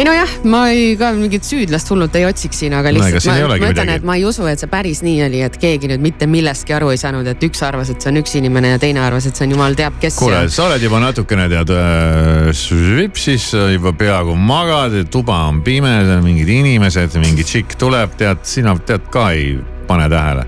Ei 0.00 0.06
nojah, 0.06 0.30
ma 0.48 0.60
ei, 0.72 0.94
ka 0.96 1.10
mingit 1.16 1.44
süüdlast 1.44 1.90
hullult 1.92 2.14
ei 2.16 2.24
otsiks 2.24 2.62
siin, 2.62 2.74
aga 2.76 2.92
No 2.94 3.02
lihtsalt 3.02 3.26
ei 3.34 3.44
ma, 3.44 3.56
ma 3.60 3.70
ütlen, 3.74 3.92
et 3.98 4.06
ma 4.06 4.16
ei 4.16 4.24
usu, 4.28 4.46
et 4.48 4.62
see 4.62 4.70
päris 4.70 5.02
nii 5.04 5.18
oli, 5.26 5.42
et 5.44 5.58
keegi 5.60 5.90
nüüd 5.90 6.04
mitte 6.04 6.28
millestki 6.30 6.74
aru 6.76 6.92
ei 6.94 7.00
saanud, 7.00 7.28
et 7.28 7.44
üks 7.44 7.60
arvas, 7.66 7.92
et 7.92 8.00
see 8.00 8.12
on 8.12 8.20
üks 8.22 8.36
inimene 8.40 8.72
ja 8.74 8.80
teine 8.80 9.02
arvas, 9.04 9.28
et 9.28 9.36
see 9.36 9.44
on 9.48 9.56
jumal 9.56 9.76
teab 9.78 9.98
kes. 10.00 10.16
kuule, 10.20 10.42
sa 10.52 10.68
oled 10.68 10.86
juba 10.86 11.02
natukene 11.04 11.48
tead 11.52 11.74
äh, 11.76 12.48
svipsis, 12.56 13.50
juba 13.74 13.92
peaaegu 14.00 14.36
magad, 14.38 14.96
tuba 15.12 15.42
on 15.50 15.60
pime, 15.66 15.92
mingid 16.24 16.48
inimesed, 16.60 17.20
mingi 17.20 17.44
tšikk 17.44 17.76
tuleb, 17.80 18.16
tead, 18.20 18.46
sina 18.48 18.76
tead 18.86 19.10
ka 19.12 19.30
ei 19.36 19.52
pane 19.90 20.08
tähele. 20.08 20.46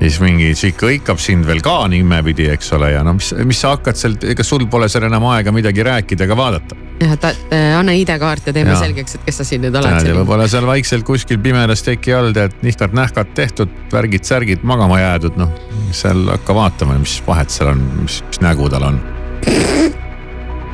Siis 0.00 0.20
mingi 0.22 0.50
tšikk 0.56 0.84
hõikab 0.86 1.20
sind 1.20 1.46
veel 1.48 1.60
ka 1.64 1.74
nimepidi, 1.92 2.48
eks 2.54 2.72
ole, 2.76 2.94
ja 2.94 3.02
no 3.06 3.14
mis, 3.18 3.30
mis 3.46 3.60
sa 3.60 3.74
hakkad 3.74 3.98
sealt, 4.00 4.24
ega 4.32 4.44
sul 4.46 4.64
pole 4.72 4.88
seal 4.92 5.04
enam 5.10 5.26
aega 5.32 5.52
midagi 5.52 5.84
rääkida 5.86 6.24
ega 6.24 6.36
vaadata. 6.38 6.78
jah, 7.02 7.12
et 7.16 7.26
äh, 7.28 7.66
anna 7.76 7.94
ID-kaart 7.96 8.48
ja 8.48 8.54
teeme 8.56 8.72
Jaa. 8.72 8.80
selgeks, 8.80 9.18
et 9.18 9.26
kes 9.28 9.40
sa 9.42 9.46
siin 9.46 9.64
nüüd 9.66 9.76
oled 9.76 10.08
ja 10.08 10.16
võib-olla 10.16 10.48
seal 10.50 10.68
vaikselt 10.68 11.04
kuskil 11.08 11.40
pimedas 11.44 11.84
teki 11.84 12.16
all 12.16 12.32
tead 12.36 12.56
nihkad-nähkad 12.64 13.34
tehtud, 13.36 13.76
värgid-särgid 13.92 14.64
magama 14.68 15.02
jäädud, 15.02 15.36
noh. 15.40 15.52
seal 15.96 16.24
hakka 16.32 16.56
vaatama, 16.56 16.96
mis 17.02 17.18
vahet 17.26 17.52
seal 17.52 17.74
on, 17.74 17.84
mis, 18.00 18.22
mis 18.30 18.40
nägu 18.44 18.72
tal 18.72 18.88
on. 18.88 19.00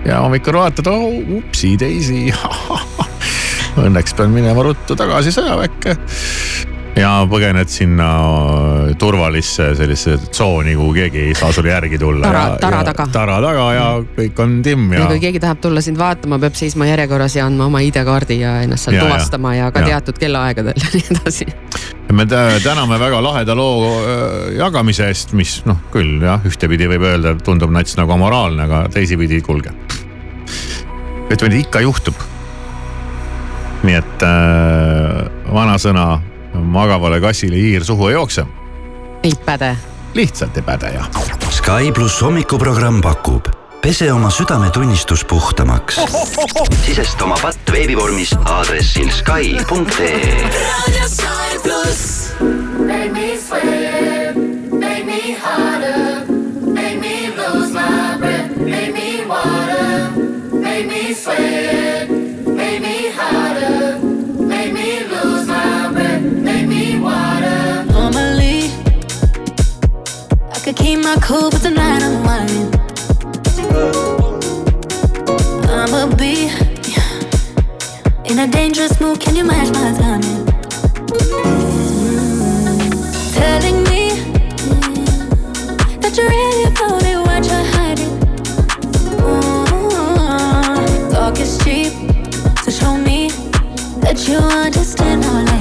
ja 0.06 0.23
hommikul 0.23 0.61
vaatad, 0.61 0.92
oh 0.92 1.38
upsi-daisy. 1.40 2.30
Õnneks 3.76 4.14
pean 4.16 4.30
minema 4.33 4.62
ruttu 4.64 4.95
tagasi 4.97 5.35
sõjaväkke 5.35 5.99
ja 6.96 7.10
põgened 7.28 7.68
sinna 7.68 8.06
turvalisse 8.98 9.66
sellisesse 9.76 10.30
tsooni, 10.32 10.72
kuhu 10.78 10.94
keegi 10.96 11.18
ei 11.28 11.34
saa 11.36 11.50
sulle 11.52 11.68
järgi 11.74 11.98
tulla. 12.00 12.24
Tara- 12.26 12.56
tara 12.60 12.82
taga. 12.88 13.06
tara 13.12 13.34
taga 13.44 13.66
ja 13.76 13.86
kõik 14.16 14.40
on 14.42 14.54
timm 14.64 14.92
ja 14.94 15.02
ja 15.02 15.08
kui 15.10 15.20
keegi 15.20 15.40
tahab 15.42 15.60
tulla 15.60 15.82
sind 15.84 15.98
vaatama, 16.00 16.38
peab 16.40 16.56
seisma 16.56 16.86
järjekorras 16.88 17.36
ja 17.36 17.44
andma 17.46 17.66
oma 17.68 17.82
ID-kaardi 17.84 18.38
ja 18.40 18.54
ennast 18.64 18.88
seal 18.88 18.96
Ja, 18.96 19.02
ja. 19.02 19.08
tuvastama 19.10 19.54
ja, 19.58 19.70
ka 19.72 19.80
Ja. 19.84 19.86
teatud 19.92 20.18
kellaaegadel 20.22 20.72
ja 20.84 20.88
nii 20.94 21.04
edasi. 21.16 21.46
me 22.12 22.24
tä- 22.26 22.60
täname 22.64 22.98
väga 23.00 23.20
laheda 23.22 23.54
loo 23.54 23.90
äh, 24.00 24.54
jagamise 24.56 25.08
eest, 25.10 25.32
mis 25.36 25.58
noh, 25.66 25.76
küll 25.92 26.22
jah, 26.24 26.40
ühtepidi 26.48 26.88
võib 26.88 27.02
öelda, 27.04 27.34
tundub 27.44 27.70
nats 27.70 27.96
nagu 28.00 28.12
amoraalne, 28.12 28.62
aga 28.62 28.86
teisipidi, 28.94 29.40
kuulge. 29.44 29.74
ütleme, 31.30 31.58
ikka 31.60 31.80
juhtub. 31.84 32.14
nii 33.84 33.94
et 34.00 34.22
äh, 34.22 35.28
vanasõna 35.52 36.06
magavale 36.62 37.20
kassile 37.20 37.56
hiir 37.56 37.84
suhu 37.84 38.08
ei 38.08 38.14
jookse, 38.14 38.46
ei 39.22 39.32
päde. 39.44 39.76
lihtsalt 40.14 40.56
ei 40.56 40.62
päde 40.62 40.92
ja. 40.94 41.04
Sky 41.50 41.92
pluss 41.94 42.22
hommikuprogramm 42.22 43.00
pakub 43.00 43.48
pese 43.86 44.12
oma 44.12 44.30
südametunnistus 44.30 45.25
puhtamaks. 45.25 46.00
sisesta 46.86 47.25
oma 47.25 47.36
patt 47.42 47.72
veebivormis 47.72 48.34
aadressil 48.44 49.10
Sky.ee. 49.10 50.42
Make 52.86 53.10
me 53.12 53.38
sweat, 53.38 54.15
my 71.06 71.16
cool, 71.20 71.50
but 71.50 71.62
tonight 71.62 72.02
I'm 72.02 72.25
whining. 72.25 72.68
I'ma 75.70 76.12
be 76.16 76.50
in 78.28 78.40
a 78.40 78.48
dangerous 78.48 79.00
mood. 79.00 79.20
Can 79.20 79.36
you 79.36 79.44
match 79.44 79.70
my 79.72 79.92
timing? 80.00 80.44
Telling 83.38 83.84
me 83.84 84.02
that 86.00 86.12
you're 86.16 86.28
really 86.28 86.64
about 86.72 87.04
it, 87.10 87.18
what 87.28 87.42
you're 87.50 87.68
hiding. 87.76 88.14
Ooh, 89.22 89.66
Talk 91.12 91.38
is 91.38 91.56
cheap, 91.62 91.92
so 92.64 92.70
show 92.72 92.96
me 92.96 93.30
that 94.00 94.26
you 94.26 94.38
understand 94.38 95.22
how 95.22 95.55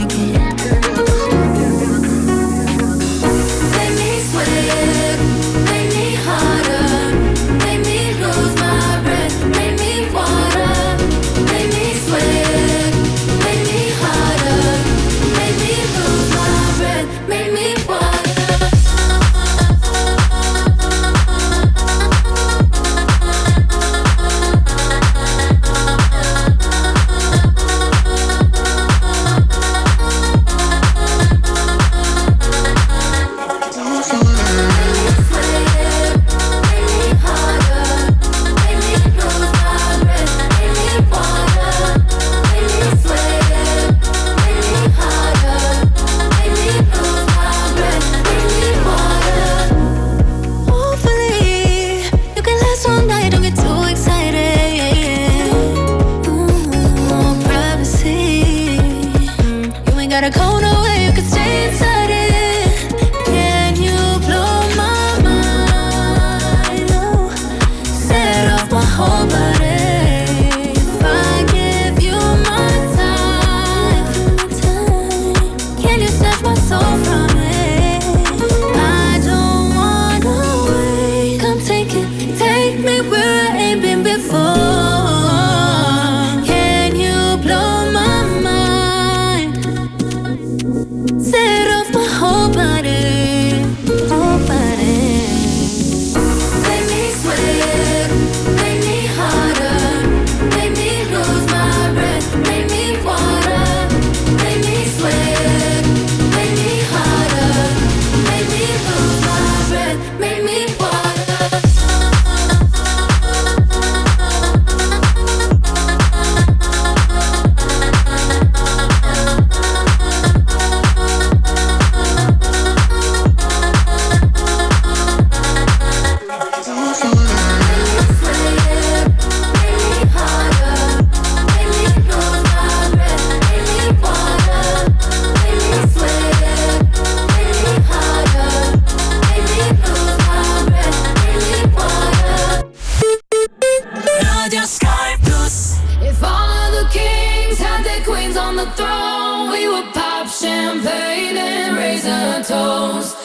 champagne 150.45 151.37
and 151.37 151.75
raise 151.75 152.05
a 152.05 152.43
toast 152.43 153.24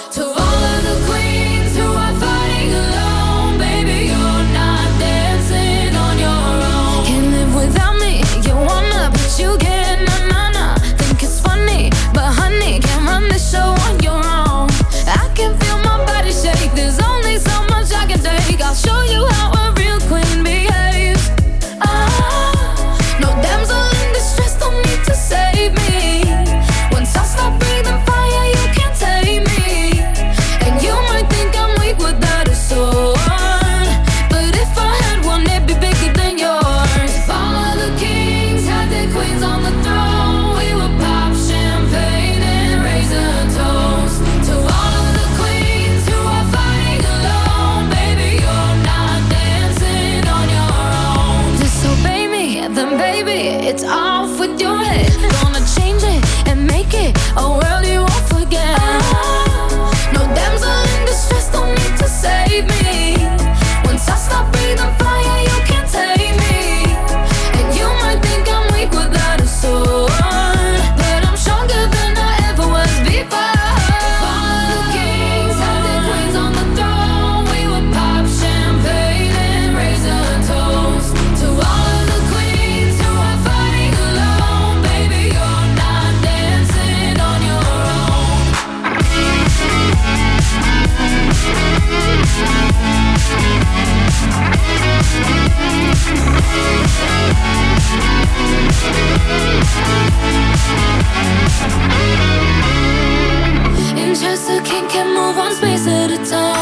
can 104.92 105.14
move 105.14 105.36
one 105.36 105.54
space 105.54 105.86
at 105.86 106.10
a 106.10 106.18
time. 106.28 106.59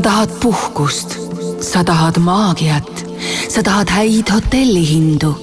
Sa 0.00 0.08
tahad 0.08 0.30
puhkust, 0.40 1.18
sa 1.60 1.84
tahad 1.84 2.16
maagiat, 2.24 2.88
sa 3.52 3.60
tahad 3.60 3.88
häid 3.92 4.32
hotellihindu. 4.32 5.36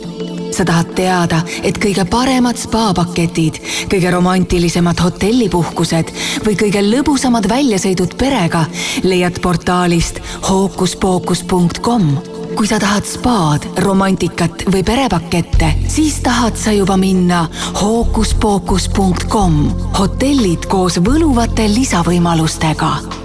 sa 0.52 0.66
tahad 0.66 0.90
teada, 0.98 1.42
et 1.62 1.78
kõige 1.78 2.02
paremad 2.10 2.58
spaapaketid, 2.58 3.60
kõige 3.92 4.10
romantilisemad 4.10 4.98
hotellipuhkused 4.98 6.10
või 6.42 6.56
kõige 6.58 6.82
lõbusamad 6.82 7.46
väljasõidud 7.46 8.16
perega 8.18 8.64
leiad 9.04 9.38
portaalist 9.46 10.18
hookuspookus.com 10.50 12.10
kui 12.58 12.66
sa 12.66 12.80
tahad 12.82 13.06
spaad, 13.06 13.68
romantikat 13.86 14.66
või 14.74 14.82
perepakette, 14.82 15.76
siis 15.86 16.18
tahad 16.26 16.58
sa 16.58 16.74
juba 16.74 16.98
minna 16.98 17.46
hookuspookus.com. 17.84 19.62
hotellid 20.00 20.66
koos 20.66 20.98
võluvate 20.98 21.70
lisavõimalustega 21.70 23.17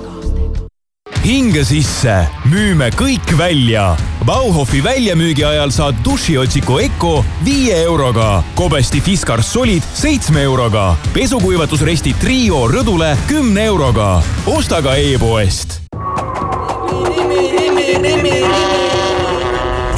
hinge 1.23 1.63
sisse, 1.67 2.15
müüme 2.51 2.91
kõik 2.99 3.33
välja. 3.39 3.93
Bauhofi 4.27 4.83
väljamüügi 4.85 5.45
ajal 5.47 5.73
saad 5.75 6.01
dušiotsiku 6.05 6.79
Eco 6.83 7.13
viie 7.47 7.79
euroga, 7.85 8.43
Kobesti 8.59 9.01
Fiskars 9.01 9.53
Solid 9.55 9.87
seitsme 9.95 10.43
euroga, 10.43 10.93
pesukuivatusresti 11.15 12.17
Trio 12.21 12.67
rõdule 12.71 13.15
kümne 13.31 13.65
euroga. 13.71 14.23
osta 14.47 14.83
ka 14.83 14.97
e-poest 14.97 15.83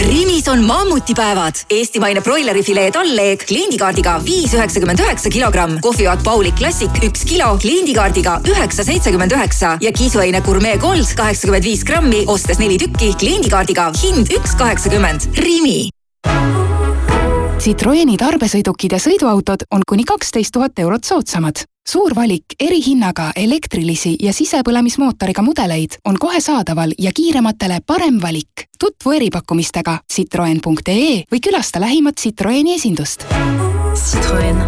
Rimis 0.05 0.49
on 0.49 0.65
mammutipäevad, 0.65 1.55
eestimaine 1.71 2.21
broilerifilee 2.21 2.91
tallleeg 2.93 3.47
kliendikaardiga 3.49 4.19
viis 4.25 4.53
üheksakümmend 4.53 5.01
üheksa 5.01 5.33
kilogramm, 5.33 5.79
kohvivaat 5.81 6.21
Pauli 6.25 6.53
Classic 6.53 7.01
üks 7.07 7.25
kilo 7.25 7.55
kliendikaardiga 7.63 8.37
üheksa 8.51 8.85
seitsekümmend 8.85 9.33
üheksa 9.33 9.79
ja 9.81 9.93
kisuaine 9.93 10.45
Gourmet 10.45 10.81
Gold 10.81 11.17
kaheksakümmend 11.17 11.65
viis 11.65 11.85
grammi, 11.89 12.25
ostes 12.27 12.61
neli 12.61 12.77
tükki 12.79 13.15
kliendikaardiga 13.19 13.91
hind 14.03 14.33
üks 14.37 14.53
kaheksakümmend. 14.61 15.31
Rimi. 15.41 15.89
Citroeni 17.65 18.19
tarbesõidukid 18.21 18.93
ja 18.93 19.01
sõiduautod 19.01 19.65
on 19.73 19.89
kuni 19.89 20.05
kaksteist 20.05 20.53
tuhat 20.53 20.85
eurot 20.85 21.09
soodsamad. 21.09 21.65
Suur 21.89 22.15
valik 22.17 22.57
erihinnaga 22.61 23.31
elektrilisi 23.37 24.17
ja 24.23 24.33
sisepõlemismootoriga 24.33 25.43
mudeleid 25.45 25.99
on 26.09 26.17
kohe 26.21 26.41
saadaval 26.41 26.95
ja 26.99 27.13
kiirematele 27.15 27.81
parem 27.87 28.21
valik. 28.23 28.69
tutvu 28.79 29.13
eripakkumistega 29.13 29.99
citroen.ee 30.13 31.25
või 31.33 31.41
külasta 31.41 31.81
lähimat 31.81 32.17
Citroeni 32.21 32.75
esindust. 32.75 33.27
Citroen. 33.95 34.65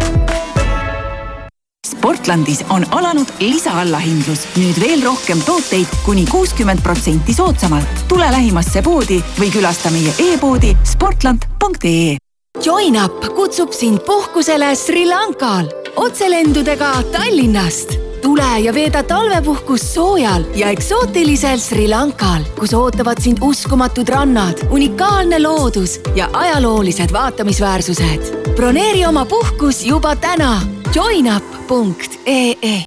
Sportlandis 1.87 2.63
on 2.69 2.85
alanud 2.91 3.29
lisaallahindlus, 3.39 4.45
nüüd 4.57 4.79
veel 4.81 5.03
rohkem 5.03 5.41
tooteid 5.41 5.87
kuni 6.05 6.25
kuuskümmend 6.25 6.81
protsenti 6.83 7.33
soodsamalt. 7.33 8.05
tule 8.07 8.29
lähimasse 8.31 8.81
poodi 8.81 9.23
või 9.39 9.51
külasta 9.51 9.89
meie 9.89 10.13
e-poodi 10.19 10.77
sportland.ee 10.83 12.17
Join 12.65 13.03
up 13.03 13.25
kutsub 13.35 13.71
sind 13.71 14.01
puhkusele 14.05 14.75
Sri 14.75 15.05
Lankal 15.05 15.86
otselendudega 15.97 17.03
Tallinnast. 17.11 17.93
tule 18.21 18.59
ja 18.59 18.73
veeda 18.73 19.03
talvepuhkus 19.03 19.93
soojal 19.93 20.43
ja 20.55 20.69
eksootilisel 20.69 21.57
Sri 21.57 21.87
Lankal, 21.89 22.43
kus 22.59 22.73
ootavad 22.73 23.21
sind 23.21 23.37
uskumatud 23.41 24.09
rannad, 24.09 24.57
unikaalne 24.69 25.39
loodus 25.43 25.99
ja 26.15 26.29
ajaloolised 26.33 27.13
vaatamisväärsused. 27.13 28.53
broneeri 28.55 29.05
oma 29.05 29.25
puhkus 29.25 29.85
juba 29.85 30.15
täna 30.15 30.61
joinup.ee 30.95 32.83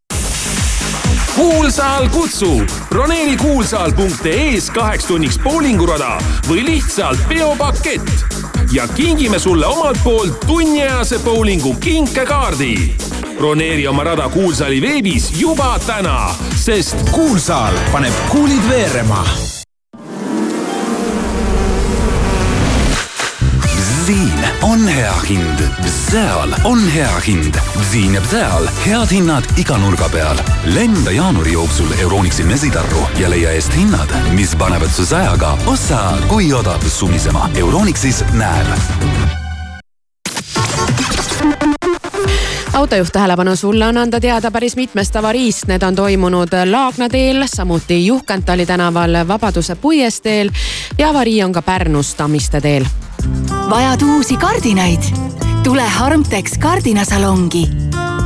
kuulsaal 1.37 2.09
kutsub, 2.09 2.69
broneeri 2.89 3.37
kuulsaal.ee-s 3.37 4.71
kaheks 4.71 5.05
tunniks 5.05 5.39
boulingurada 5.39 6.19
või 6.49 6.65
lihtsalt 6.67 7.29
peopakett 7.29 8.40
ja 8.73 8.89
kingime 8.89 9.39
sulle 9.39 9.67
omalt 9.67 9.99
poolt 10.05 10.41
tunniajase 10.47 11.19
bowlingu 11.19 11.75
kinkekaardi. 11.75 12.95
broneeri 13.37 13.87
oma 13.87 14.05
rada 14.05 14.29
Kuulsaali 14.29 14.81
veebis 14.81 15.33
juba 15.41 15.79
täna, 15.87 16.35
sest 16.57 16.97
kuulsaal 17.11 17.75
paneb 17.93 18.15
kuulid 18.29 18.69
veerema. 18.69 19.25
On 24.63 24.89
hea 24.89 25.15
hind, 25.29 25.59
Bzeal 25.83 26.55
on 26.65 26.89
hea 26.89 27.21
hind, 27.27 27.55
Bziin 27.79 28.15
ja 28.15 28.21
Bzeal 28.21 28.69
head 28.87 29.11
hinnad 29.11 29.45
iga 29.57 29.79
nurga 29.79 30.09
peal. 30.09 30.39
lenda 30.65 31.11
jaanuari 31.11 31.53
jooksul 31.53 31.93
Euronixi 32.01 32.43
mesitarru 32.43 33.07
ja 33.19 33.31
leia 33.31 33.53
eest 33.53 33.77
hinnad, 33.77 34.15
mis 34.33 34.57
panevad 34.57 34.91
su 34.91 35.07
sajaga 35.07 35.59
ossa 35.67 36.19
kui 36.29 36.53
odav 36.53 36.89
sumisema. 36.89 37.51
Euronixis 37.55 38.25
näeb 38.33 38.67
autojuht 42.73 43.13
tähelepanu 43.13 43.57
sulle 43.57 43.87
on 43.87 43.97
anda 43.97 44.21
teada 44.21 44.51
päris 44.51 44.77
mitmest 44.77 45.17
avariist, 45.17 45.67
need 45.67 45.83
on 45.83 45.95
toimunud 45.95 46.49
Laagna 46.71 47.09
teel, 47.09 47.45
samuti 47.47 48.07
Juhkentali 48.07 48.67
tänaval 48.67 49.29
Vabaduse 49.29 49.75
puiesteel 49.75 50.51
ja 50.99 51.11
avarii 51.11 51.43
on 51.43 51.53
ka 51.53 51.63
Pärnus 51.63 52.15
Tammiste 52.15 52.61
teel. 52.61 52.85
Vajad 53.71 54.03
uusi 54.03 54.37
kardinaid? 54.37 55.03
tule 55.65 55.83
Harmtex 55.83 56.59
kardinasalongi. 56.59 57.69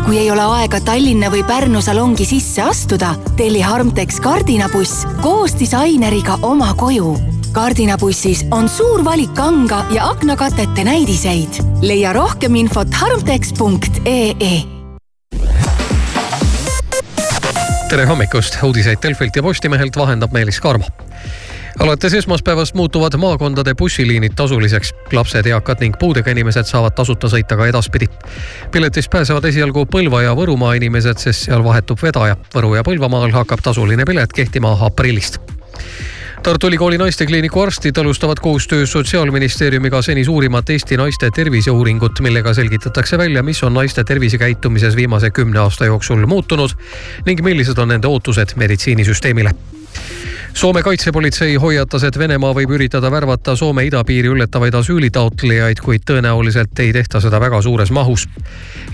kui 0.04 0.18
ei 0.18 0.30
ole 0.30 0.42
aega 0.42 0.80
Tallinna 0.80 1.30
või 1.33 1.42
Pärnu 1.44 1.83
salongi 1.83 2.24
sisse 2.24 2.62
astuda, 2.62 3.14
telli 3.37 3.61
Harmtex 3.61 4.20
kardinabuss 4.20 5.07
koos 5.22 5.57
disaineriga 5.59 6.38
oma 6.42 6.74
koju. 6.74 7.16
kardinabussis 7.52 8.44
on 8.50 8.68
suur 8.68 9.04
valik 9.04 9.35
kanga 9.35 9.85
ja 9.90 10.09
aknakatete 10.09 10.85
näidiseid. 10.85 11.62
leia 11.83 12.12
rohkem 12.12 12.54
infot 12.54 12.94
harmtex.ee 12.94 14.62
tere 17.88 18.07
hommikust, 18.07 18.59
uudiseid 18.62 18.98
Delfilt 19.02 19.37
ja 19.37 19.42
Postimehelt 19.42 19.96
vahendab 19.96 20.33
Meelis 20.33 20.61
Karmo 20.61 20.87
alates 21.78 22.14
esmaspäevast 22.14 22.74
muutuvad 22.74 23.16
maakondade 23.16 23.74
bussiliinid 23.74 24.32
tasuliseks. 24.37 24.94
lapsed, 25.12 25.46
eakad 25.46 25.80
ning 25.80 25.94
puudega 25.98 26.30
inimesed 26.30 26.64
saavad 26.64 26.94
tasuta 26.94 27.28
sõita 27.28 27.56
ka 27.56 27.66
edaspidi. 27.66 28.08
piletist 28.70 29.10
pääsevad 29.10 29.44
esialgu 29.44 29.87
Põlva 29.87 30.22
ja 30.22 30.34
Võrumaa 30.34 30.74
inimesed, 30.74 31.18
sest 31.18 31.46
seal 31.48 31.64
vahetub 31.64 32.02
vedaja. 32.02 32.37
Võru 32.54 32.74
ja 32.74 32.82
Põlvamaal 32.82 33.32
hakkab 33.32 33.62
tasuline 33.62 34.04
pilet 34.04 34.32
kehtima 34.32 34.76
aprillist 34.80 35.38
Tartu 36.44 36.66
Ülikooli 36.66 36.98
naistekliiniku 36.98 37.60
arstid 37.60 37.96
alustavad 37.96 38.37
koostöös 38.40 38.92
Sotsiaalministeeriumiga 38.92 40.02
seni 40.02 40.24
suurimat 40.24 40.70
Eesti 40.70 40.96
naiste 40.96 41.30
terviseuuringut, 41.34 42.20
millega 42.20 42.54
selgitatakse 42.54 43.18
välja, 43.18 43.42
mis 43.42 43.62
on 43.62 43.74
naiste 43.74 44.04
tervisekäitumises 44.04 44.96
viimase 44.96 45.30
kümne 45.30 45.58
aasta 45.58 45.84
jooksul 45.84 46.26
muutunud 46.26 46.70
ning 47.26 47.40
millised 47.40 47.78
on 47.78 47.88
nende 47.88 48.06
ootused 48.06 48.52
meditsiinisüsteemile 48.56 49.50
Soome 50.54 50.83
kaitsepolitsei 50.83 51.57
hoiatas, 51.59 52.04
et 52.07 52.18
Venemaa 52.18 52.54
võib 52.54 52.70
üritada 52.76 53.11
värvata 53.11 53.57
Soome 53.59 53.83
idapiiri 53.88 54.30
ületavaid 54.30 54.74
asüülitaotlejaid, 54.78 55.80
kuid 55.83 56.04
tõenäoliselt 56.07 56.78
ei 56.78 56.92
tehta 56.94 57.20
seda 57.20 57.40
väga 57.42 57.62
suures 57.62 57.90
mahus. 57.90 58.28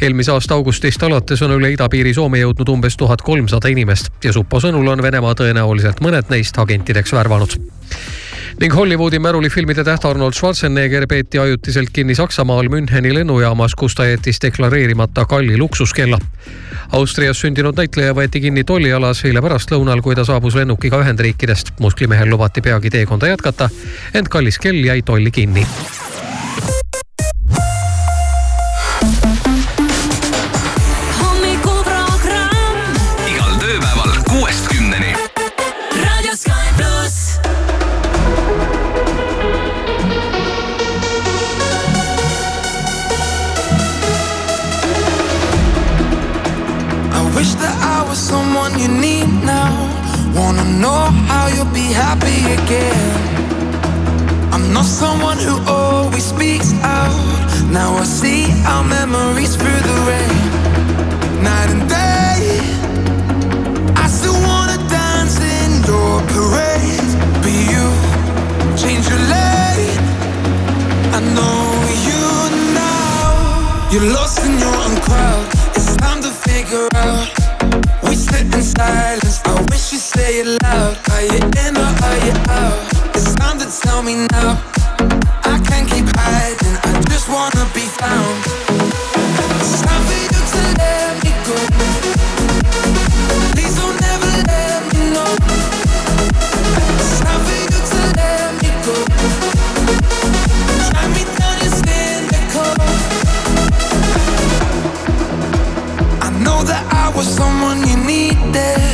eelmise 0.00 0.32
aasta 0.32 0.54
augustist 0.54 1.02
alates 1.02 1.42
on 1.42 1.52
üle 1.58 1.72
idapiiri 1.72 2.14
Soome 2.14 2.40
jõudnud 2.40 2.68
umbes 2.68 2.96
tuhat 2.96 3.22
kolmsada 3.22 3.68
inimest 3.68 4.24
ja 4.24 4.32
Supo 4.32 4.60
sõnul 4.60 4.88
on 4.88 5.02
Venemaa 5.02 5.34
tõenäoliselt 5.34 6.00
mõned 6.00 6.32
neist 6.32 6.58
agentideks 6.58 7.12
värvanud 7.12 7.60
ning 8.61 8.75
Hollywoodi 8.75 9.18
märulifilmide 9.18 9.85
täht 9.85 10.05
Arnold 10.05 10.37
Schwarzenegger 10.37 11.07
peeti 11.09 11.38
ajutiselt 11.38 11.90
kinni 11.92 12.14
Saksamaal 12.14 12.68
Müncheni 12.68 13.14
lennujaamas, 13.14 13.75
kus 13.75 13.94
ta 13.96 14.05
jättis 14.05 14.42
deklareerimata 14.42 15.25
kalli 15.25 15.57
luksuskella. 15.59 16.18
Austrias 16.92 17.40
sündinud 17.40 17.79
näitleja 17.81 18.12
võeti 18.14 18.42
kinni 18.44 18.64
tollialas 18.68 19.25
eile 19.25 19.40
pärastlõunal, 19.40 20.03
kui 20.05 20.14
ta 20.14 20.27
saabus 20.29 20.59
lennukiga 20.61 21.01
Ühendriikidest. 21.01 21.73
musklimehel 21.81 22.29
lubati 22.31 22.61
peagi 22.61 22.90
teekonda 22.90 23.33
jätkata, 23.33 23.70
ent 24.14 24.29
kallis 24.29 24.59
kell 24.59 24.85
jäi 24.85 25.03
tolli 25.03 25.31
kinni. 25.31 25.66
Happy 51.92 52.40
again. 52.59 53.11
I'm 54.53 54.72
not 54.72 54.85
someone 54.85 55.38
who 55.38 55.57
always 55.66 56.24
speaks 56.24 56.72
out. 56.83 57.14
Now 57.72 57.94
I 57.96 58.05
see 58.05 58.50
our 58.66 58.85
memories 58.85 59.57
through 59.57 59.83
the 59.90 59.96
rain. 60.11 60.38
Night 61.42 61.70
and 61.74 61.88
day. 61.88 62.61
I 63.96 64.07
still 64.09 64.38
wanna 64.48 64.79
dance 64.88 65.37
in 65.40 65.70
your 65.90 66.14
parade. 66.35 67.11
Be 67.44 67.55
you, 67.74 67.87
change 68.76 69.09
your 69.09 69.22
lane. 69.35 69.98
I 71.16 71.20
know 71.37 71.61
you 72.09 72.24
now. 72.74 73.90
You're 73.92 74.12
lost 74.14 74.38
in 74.44 74.59
your 74.59 74.74
own 74.85 74.96
crowd. 75.07 75.46
It's 75.76 75.96
time 75.96 76.20
to 76.22 76.31
figure 76.31 76.88
out. 76.94 77.29
We 78.05 78.14
sit 78.14 78.46
in 78.55 78.62
silence. 78.62 79.19
Say 80.30 80.42
it 80.42 80.62
loud. 80.62 80.96
Are 81.10 81.22
you 81.22 81.42
in 81.66 81.76
or 81.76 81.90
are 82.06 82.18
you 82.24 82.34
out? 82.54 82.78
It's 83.16 83.34
time 83.34 83.58
to 83.58 83.66
tell 83.82 84.00
me 84.00 84.14
now. 84.30 84.62
I 85.42 85.58
can't 85.66 85.90
keep 85.90 86.06
hiding. 86.14 86.76
I 86.86 86.92
just 87.10 87.28
wanna 87.28 87.66
be 87.74 87.86
found. 87.98 88.36
It's 89.58 89.82
time 89.82 90.02
for 90.06 90.18
you 90.22 90.40
to 90.52 90.62
let 90.78 91.10
me 91.24 91.32
go. 91.46 91.56
Please 93.54 93.74
don't 93.74 94.00
ever 94.12 94.32
let 94.50 94.78
me 94.92 95.00
know. 95.14 95.32
It's 97.02 97.14
time 97.24 97.42
for 97.46 97.56
you 97.64 97.80
to 97.90 98.00
let 98.20 98.48
me 98.62 98.70
go. 98.86 98.94
Try 100.86 101.04
me 101.14 101.22
down, 101.38 101.56
you're 101.62 101.76
cynical. 101.82 102.72
I 106.22 106.30
know 106.44 106.62
that 106.70 106.84
I 107.02 107.06
was 107.16 107.26
someone 107.26 107.78
you 107.88 107.96
needed. 107.96 108.89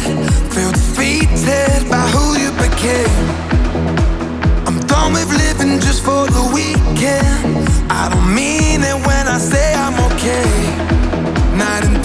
Just 5.80 6.04
for 6.04 6.26
the 6.26 6.50
weekend. 6.54 7.68
I 7.90 8.08
don't 8.10 8.34
mean 8.34 8.82
it 8.82 8.98
when 9.06 9.28
I 9.28 9.38
say 9.38 9.74
I'm 9.74 9.94
okay. 10.12 10.48
Night 11.56 11.84
and 11.84 11.95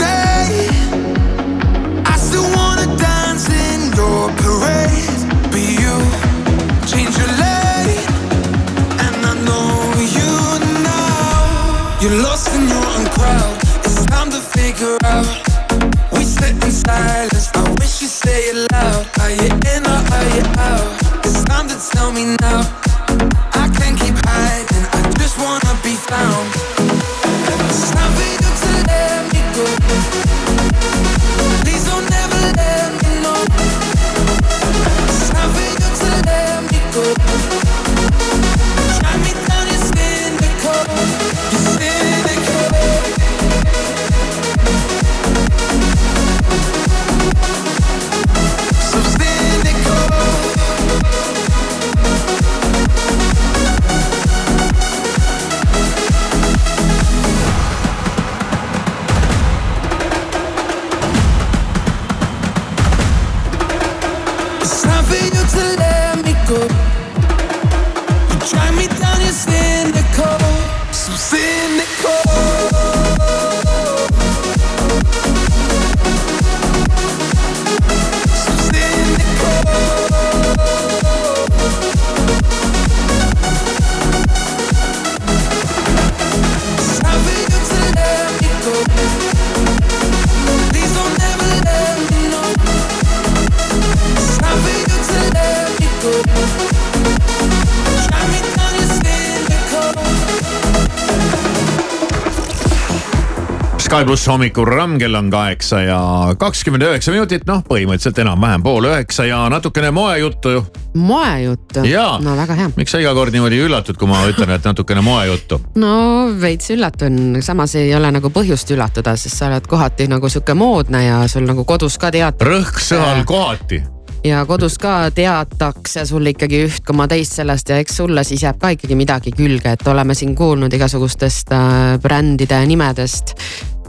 Sky 104.01 104.07
pluss 104.07 104.27
hommikuprogramm, 104.27 104.95
kell 104.97 105.13
on 105.13 105.27
kaheksa 105.29 105.79
ja 105.85 105.97
kakskümmend 106.41 106.81
üheksa 106.87 107.11
minutit, 107.13 107.43
noh, 107.45 107.59
põhimõtteliselt 107.67 108.17
enam-vähem 108.23 108.63
pool 108.65 108.87
üheksa 108.89 109.27
ja 109.29 109.43
natukene 109.53 109.91
moejuttu 109.93 110.53
ju. 110.55 110.63
moejuttu. 110.97 111.83
No 112.25 112.33
väga 112.39 112.55
hea. 112.57 112.71
miks 112.79 112.95
sa 112.95 112.97
iga 112.97 113.13
kord 113.13 113.29
niimoodi 113.35 113.59
üllatud, 113.61 113.99
kui 114.01 114.09
ma 114.09 114.23
ütlen, 114.25 114.55
et 114.55 114.65
natukene 114.65 115.05
moejuttu? 115.05 115.59
no 115.77 115.93
veits 116.41 116.73
üllatun, 116.73 117.43
samas 117.45 117.75
ei 117.77 117.93
ole 117.93 118.09
nagu 118.15 118.33
põhjust 118.33 118.73
üllatuda, 118.73 119.13
sest 119.13 119.37
sa 119.37 119.51
oled 119.51 119.69
kohati 119.69 120.07
nagu 120.09 120.33
sihuke 120.33 120.55
moodne 120.57 121.03
ja 121.05 121.19
sul 121.29 121.45
nagu 121.45 121.61
kodus 121.69 122.01
ka 122.01 122.09
tead. 122.09 122.41
rõhk 122.41 122.81
sõnal 122.81 123.21
kohati. 123.29 123.83
ja 124.25 124.41
kodus 124.49 124.79
ka 124.81 125.11
teatakse 125.13 126.07
sulle 126.09 126.33
ikkagi 126.33 126.63
üht 126.65 126.87
koma 126.89 127.05
teist 127.11 127.37
sellest 127.37 127.69
ja 127.69 127.77
eks 127.77 128.01
sulle 128.01 128.25
siis 128.25 128.47
jääb 128.47 128.57
ka 128.57 128.73
ikkagi 128.73 128.97
midagi 128.97 129.35
külge, 129.37 129.77
et 129.77 129.85
oleme 129.93 130.17
siin 130.17 130.33
kuulnud 130.33 130.73
igasugustest 130.73 131.53
äh, 131.53 131.99
brändide 132.01 132.65
nimedest 132.65 133.37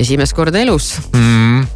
esimest 0.03 0.37
korda 0.37 0.61
elus. 0.63 0.95
mm.. 1.13 1.67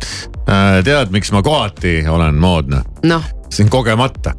tead, 0.86 1.14
miks 1.14 1.32
ma 1.34 1.42
kohati 1.46 2.00
olen 2.10 2.38
moodne? 2.42 2.82
noh, 3.06 3.24
see 3.50 3.66
on 3.66 3.72
kogemata 3.72 4.34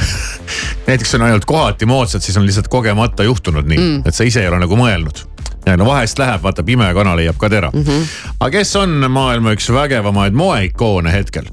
näiteks 0.88 1.14
on 1.14 1.22
ainult 1.26 1.44
kohati 1.48 1.86
moodsad, 1.86 2.20
siis 2.24 2.36
on 2.36 2.46
lihtsalt 2.46 2.68
kogemata 2.68 3.24
juhtunud 3.24 3.66
nii 3.66 3.78
Mm. 3.78 4.02
et 4.04 4.14
sa 4.14 4.24
ise 4.24 4.42
ei 4.42 4.48
ole 4.48 4.58
nagu 4.62 4.76
mõelnud. 4.76 5.24
ja 5.66 5.76
no 5.76 5.86
vahest 5.86 6.18
läheb, 6.18 6.42
vaata 6.42 6.62
pime 6.64 6.88
kana 6.94 7.16
leiab 7.16 7.36
ka 7.38 7.50
tera 7.52 7.70
mm. 7.74 7.82
-hmm. 7.82 8.06
aga 8.40 8.50
kes 8.58 8.76
on 8.76 9.04
maailma 9.10 9.52
üks 9.56 9.70
vägevamaid 9.72 10.32
moeikoone 10.32 11.12
hetkel? 11.12 11.46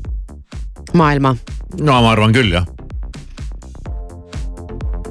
maailma. 0.93 1.35
no 1.79 2.01
ma 2.01 2.11
arvan 2.11 2.33
küll 2.33 2.53
jah, 2.53 2.65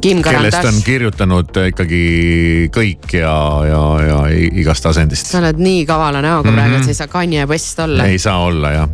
kellest 0.00 0.64
on 0.64 0.74
kirjutanud 0.84 1.56
ikkagi 1.68 2.00
kõik 2.74 3.14
ja, 3.18 3.34
ja, 3.68 3.80
ja 4.06 4.18
igast 4.60 4.86
asendist. 4.86 5.26
sa 5.30 5.38
oled 5.40 5.58
nii 5.60 5.86
kavala 5.88 6.22
näoga 6.24 6.52
praegu, 6.52 6.78
et 6.78 6.84
sa 6.86 6.92
ei 6.92 6.98
saa 6.98 7.10
Kanye 7.10 7.46
West 7.48 7.78
olla. 7.82 8.06
ei 8.10 8.18
saa 8.18 8.38
olla 8.44 8.72
jah, 8.74 8.88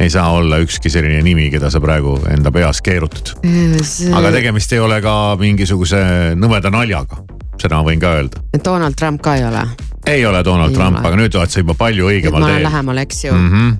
ei 0.00 0.10
saa 0.10 0.30
olla 0.32 0.58
ükski 0.62 0.90
selline 0.92 1.22
nimi, 1.22 1.50
keda 1.52 1.70
sa 1.70 1.80
praegu 1.80 2.18
enda 2.30 2.52
peas 2.52 2.82
keerutad. 2.84 3.34
aga 4.14 4.32
tegemist 4.34 4.72
ei 4.72 4.82
ole 4.82 5.00
ka 5.04 5.36
mingisuguse 5.40 6.02
nõmeda 6.38 6.70
naljaga, 6.74 7.22
seda 7.60 7.80
ma 7.80 7.88
võin 7.88 8.00
ka 8.02 8.14
öelda. 8.18 8.44
Donald 8.64 8.94
Trump 8.98 9.22
ka 9.24 9.36
ei 9.40 9.44
ole. 9.48 9.66
ei 10.06 10.26
ole 10.26 10.44
Donald 10.44 10.70
Ei 10.74 10.76
Trump, 10.76 11.02
aga 11.02 11.16
nüüd 11.16 11.34
oled 11.40 11.50
sa 11.50 11.60
juba 11.64 11.74
palju 11.78 12.10
õigemal 12.12 12.46
teel 12.46 12.64
lähemal, 12.68 13.04
eks 13.06 13.24
ju. 13.24 13.34
mm. 13.34 13.50
-hmm. 13.50 13.70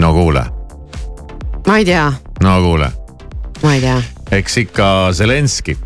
no 0.00 0.12
kuule, 0.14 0.44
ma 1.66 1.78
ei 1.78 1.84
tea, 1.84 2.12
no 2.42 2.60
kuule, 2.62 2.92
ma 3.62 3.74
ei 3.74 3.80
tea. 3.80 4.00
Eks 4.30 4.56
ikka 4.64 4.86
Zelenski 5.12 5.76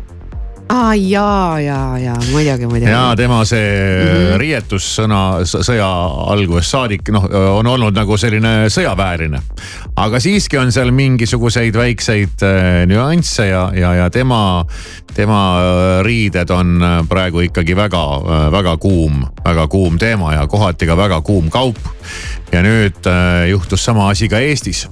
aa 0.69 0.95
ja, 0.95 1.59
ja, 1.59 1.97
ja 1.97 2.13
muidugi, 2.31 2.65
muidugi. 2.65 2.91
ja 2.91 3.13
tema 3.17 3.45
see 3.45 3.69
mm. 3.69 4.09
-hmm. 4.09 4.37
riietussõna 4.37 5.21
sõja 5.45 5.89
algusest 6.33 6.71
saadik, 6.71 7.09
noh, 7.13 7.27
on 7.57 7.67
olnud 7.67 7.93
nagu 7.95 8.17
selline 8.17 8.69
sõjaväeline. 8.73 9.41
aga 9.95 10.19
siiski 10.19 10.57
on 10.57 10.71
seal 10.71 10.91
mingisuguseid 10.91 11.75
väikseid 11.75 12.43
äh, 12.43 12.85
nüansse 12.89 13.47
ja, 13.47 13.71
ja, 13.75 13.93
ja 13.93 14.09
tema, 14.09 14.65
tema 15.13 15.41
äh, 15.59 16.03
riided 16.03 16.49
on 16.49 16.81
äh, 16.81 16.97
praegu 17.09 17.39
ikkagi 17.39 17.75
väga, 17.75 18.03
väga 18.51 18.77
kuum, 18.77 19.25
väga 19.45 19.67
kuum 19.67 19.97
teema 19.97 20.33
ja 20.33 20.47
kohati 20.47 20.85
ka 20.85 20.97
väga 20.97 21.21
kuum 21.21 21.49
kaup. 21.49 21.77
ja 22.51 22.61
nüüd 22.61 23.05
juhtus 23.49 23.85
sama 23.85 24.09
asi 24.09 24.29
ka 24.29 24.39
Eestis 24.39 24.87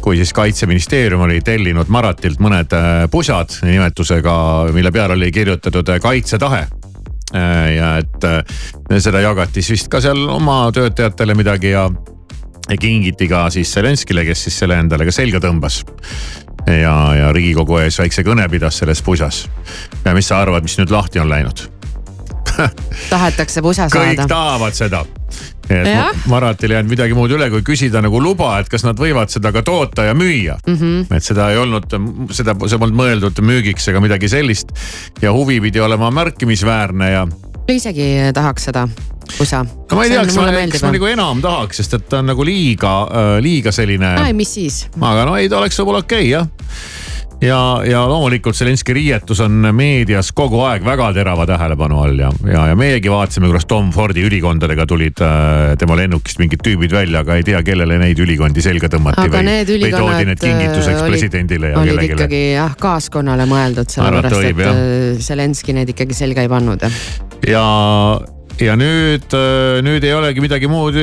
kui 0.00 0.16
siis 0.16 0.32
kaitseministeerium 0.32 1.20
oli 1.26 1.40
tellinud 1.44 1.88
Maratilt 1.92 2.40
mõned 2.42 2.72
äh, 2.76 3.04
pusad 3.10 3.52
nimetusega, 3.66 4.34
mille 4.74 4.92
peale 4.92 5.16
oli 5.18 5.30
kirjutatud 5.32 5.88
äh, 5.88 6.00
kaitsetahe. 6.00 6.66
ja 7.76 7.90
et 8.00 8.24
äh, 8.26 8.98
seda 8.98 9.20
jagati 9.22 9.62
siis 9.62 9.76
vist 9.76 9.90
ka 9.90 10.00
seal 10.02 10.24
oma 10.28 10.64
töötajatele 10.74 11.34
midagi 11.38 11.70
ja 11.70 11.84
kingiti 12.80 13.28
ka 13.28 13.44
siis 13.50 13.70
Zelenskile, 13.74 14.24
kes 14.26 14.42
siis 14.48 14.58
selle 14.58 14.78
endale 14.82 15.06
ka 15.06 15.14
selga 15.14 15.38
tõmbas. 15.38 15.84
ja, 16.66 16.94
ja 17.14 17.32
riigikogu 17.32 17.78
ees 17.84 17.98
väikse 17.98 18.26
kõne 18.26 18.48
pidas 18.50 18.78
selles 18.82 19.02
pusas. 19.02 19.48
ja 20.04 20.14
mis 20.14 20.26
sa 20.26 20.40
arvad, 20.40 20.62
mis 20.66 20.78
nüüd 20.78 20.90
lahti 20.90 21.22
on 21.22 21.30
läinud? 21.30 21.68
tahetakse 23.14 23.62
pusa 23.62 23.86
kõik 23.86 24.16
saada. 24.16 24.26
tahavad 24.28 24.74
seda. 24.74 25.04
Et. 25.70 25.90
Ma- 25.94 26.34
Maratil 26.34 26.70
ei 26.70 26.78
jäänud 26.78 26.90
midagi 26.90 27.14
muud 27.14 27.32
üle, 27.36 27.50
kui 27.50 27.62
küsida 27.66 28.02
nagu 28.02 28.20
luba, 28.22 28.58
et 28.60 28.68
kas 28.68 28.84
nad 28.86 28.98
võivad 28.98 29.32
seda 29.32 29.52
ka 29.54 29.62
toota 29.66 30.04
ja 30.10 30.14
müüa 30.14 30.58
Mm 30.66 30.76
-hmm. 30.76 31.16
et 31.16 31.24
seda 31.24 31.50
ei 31.50 31.58
olnud, 31.58 31.86
seda, 32.30 32.54
see 32.66 32.78
polnud 32.78 32.96
mõeldud 32.96 33.40
müügiks 33.42 33.88
ega 33.88 34.00
midagi 34.00 34.28
sellist. 34.28 34.72
ja 35.22 35.32
huvi 35.32 35.60
pidi 35.60 35.80
olema 35.80 36.10
märkimisväärne 36.10 37.10
ja 37.10 37.26
isegi 37.68 38.32
tahaks 38.34 38.64
seda 38.64 38.88
pusa. 39.38 39.64
no 39.64 39.96
ma 39.96 40.04
ei 40.04 40.10
tea, 40.10 40.24
kas 40.24 40.36
ma, 40.36 40.46
kas 40.72 40.82
ma 40.82 40.92
nagu 40.94 41.10
enam 41.10 41.42
tahaks, 41.44 41.76
sest 41.82 41.94
et 41.98 42.08
ta 42.08 42.18
on 42.22 42.30
nagu 42.32 42.44
liiga, 42.46 42.94
liiga 43.40 43.72
selline. 43.72 44.14
mis 44.32 44.54
siis? 44.54 44.82
aga 45.00 45.24
no 45.28 45.36
ei, 45.36 45.48
ta 45.48 45.60
oleks 45.60 45.78
võib-olla 45.80 46.04
okei 46.04 46.18
okay, 46.18 46.30
jah. 46.30 46.46
ja, 47.40 47.82
ja 47.86 48.02
loomulikult 48.08 48.56
Zelenski 48.56 48.94
riietus 48.96 49.40
on 49.44 49.68
meedias 49.76 50.32
kogu 50.36 50.60
aeg 50.66 50.84
väga 50.84 51.10
terava 51.16 51.46
tähelepanu 51.48 52.00
all 52.04 52.18
ja, 52.20 52.30
ja, 52.46 52.66
ja 52.70 52.78
meiegi 52.78 53.12
vaatasime, 53.12 53.48
kuidas 53.50 53.66
Tom 53.70 53.90
Fordi 53.94 54.24
ülikondadega 54.28 54.86
tulid 54.88 55.22
äh, 55.24 55.74
tema 55.80 55.96
lennukist 55.98 56.40
mingid 56.42 56.62
tüübid 56.64 56.94
välja, 56.94 57.24
aga 57.24 57.38
ei 57.40 57.46
tea, 57.46 57.62
kellele 57.66 57.98
neid 58.00 58.20
ülikondi 58.22 58.64
selga 58.64 58.90
tõmmati 58.92 59.24
aga 59.24 59.38
või, 59.40 59.46
need 59.48 59.70
või 59.70 59.78
toodi 59.78 59.88
ülikonnad 59.90 60.28
need 60.32 60.42
kingituseks 60.44 60.96
äh, 60.96 61.04
olid- 61.04 61.16
presidendile 61.16 61.72
ja 61.72 61.78
olid 61.80 61.94
kellelegi. 61.94 62.18
ikkagi 62.18 62.42
jah, 62.56 62.76
kaaskonnale 62.80 63.48
mõeldud, 63.50 63.94
sellepärast 63.96 64.50
et 64.50 64.66
äh, 64.66 65.24
Zelenski 65.30 65.76
neid 65.76 65.94
ikkagi 65.94 66.16
selga 66.16 66.44
ei 66.44 66.52
pannud. 66.52 66.84
ja, 67.48 67.64
ja 68.60 68.76
nüüd, 68.76 69.32
nüüd 69.86 70.04
ei 70.04 70.12
olegi 70.14 70.42
midagi 70.44 70.68
muud, 70.70 70.96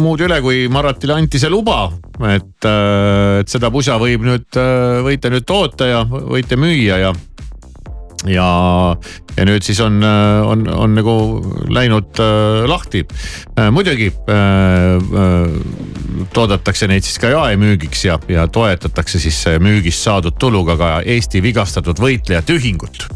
muud 0.00 0.20
üle, 0.24 0.40
kui 0.44 0.66
Maratile 0.72 1.16
anti 1.16 1.40
see 1.40 1.50
luba, 1.52 1.88
et, 2.28 2.68
et 3.40 3.50
seda 3.50 3.72
pusa 3.72 3.96
võib 4.00 4.26
nüüd, 4.26 4.60
võite 5.06 5.32
nüüd 5.32 5.48
toota 5.48 5.88
ja 5.88 6.04
võite 6.04 6.58
müüa 6.60 7.00
ja. 7.00 7.12
ja, 8.28 8.48
ja 9.36 9.48
nüüd 9.48 9.64
siis 9.64 9.80
on, 9.84 10.02
on, 10.04 10.66
on 10.68 10.98
nagu 10.98 11.14
läinud 11.72 12.20
äh, 12.20 12.66
lahti. 12.68 13.04
muidugi 13.72 14.10
äh, 14.10 14.36
äh, 15.00 16.28
toodetakse 16.36 16.90
neid 16.90 17.06
siis 17.06 17.20
ka 17.22 17.32
jaemüügiks 17.32 18.04
ja, 18.10 18.20
ja 18.28 18.46
toetatakse 18.48 19.22
siis 19.22 19.40
müügist 19.62 20.04
saadud 20.04 20.36
tuluga 20.40 20.76
ka 20.76 20.92
Eesti 21.06 21.42
Vigastatud 21.42 22.02
Võitlejate 22.02 22.60
Ühingut 22.60 23.08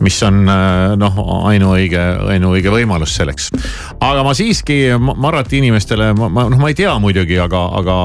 mis 0.00 0.18
on 0.22 0.42
äh, 0.48 0.94
noh, 1.00 1.20
ainuõige, 1.48 2.00
ainuõige 2.34 2.72
võimalus 2.72 3.14
selleks. 3.16 3.48
aga 4.00 4.24
ma 4.26 4.34
siiski 4.36 4.90
Ma- 5.00 5.14
Marati 5.16 5.60
inimestele, 5.62 6.10
ma, 6.16 6.28
ma 6.28 6.44
noh, 6.52 6.60
ma 6.60 6.68
ei 6.72 6.76
tea 6.76 6.92
muidugi, 7.00 7.38
aga, 7.40 7.62
aga, 7.80 7.96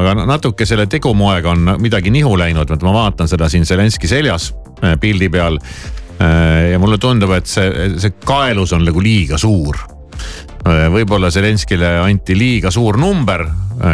aga 0.00 0.14
natuke 0.26 0.66
selle 0.66 0.88
tegumoega 0.90 1.54
on 1.54 1.76
midagi 1.78 2.10
nihu 2.10 2.34
läinud, 2.38 2.70
et 2.74 2.82
ma 2.82 2.94
vaatan 2.96 3.30
seda 3.30 3.48
siin 3.48 3.66
Zelenski 3.66 4.10
seljas 4.10 4.50
äh, 4.82 4.98
pildi 5.00 5.30
peal. 5.30 5.58
ja 6.20 6.76
mulle 6.76 6.98
tundub, 7.00 7.30
et 7.32 7.46
see, 7.48 7.94
see 7.96 8.12
kaelus 8.28 8.74
on 8.76 8.82
nagu 8.84 9.00
liiga 9.00 9.38
suur. 9.40 9.78
võib-olla 10.92 11.30
Zelenskile 11.32 11.94
anti 12.02 12.36
liiga 12.36 12.68
suur 12.70 12.98
number, 13.00 13.46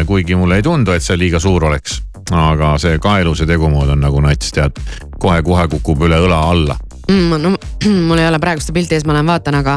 kuigi 0.08 0.34
mulle 0.34 0.58
ei 0.58 0.64
tundu, 0.66 0.90
et 0.90 1.06
see 1.06 1.14
liiga 1.16 1.38
suur 1.38 1.68
oleks. 1.68 2.00
aga 2.34 2.72
see 2.82 2.98
kaeluse 2.98 3.46
tegumood 3.46 3.94
on 3.94 4.02
nagu 4.02 4.20
nats, 4.20 4.50
tead, 4.50 4.74
kohe-kohe 5.22 5.68
kukub 5.68 6.02
üle 6.08 6.18
õla 6.26 6.40
alla 6.50 6.76
mm,. 7.08 7.42
no 7.42 7.54
mul 8.08 8.18
ei 8.18 8.28
ole 8.28 8.40
praegu 8.42 8.62
seda 8.62 8.76
pilti 8.76 8.96
ees, 8.96 9.06
ma 9.06 9.16
lähen 9.16 9.30
vaatan, 9.30 9.58
aga 9.60 9.76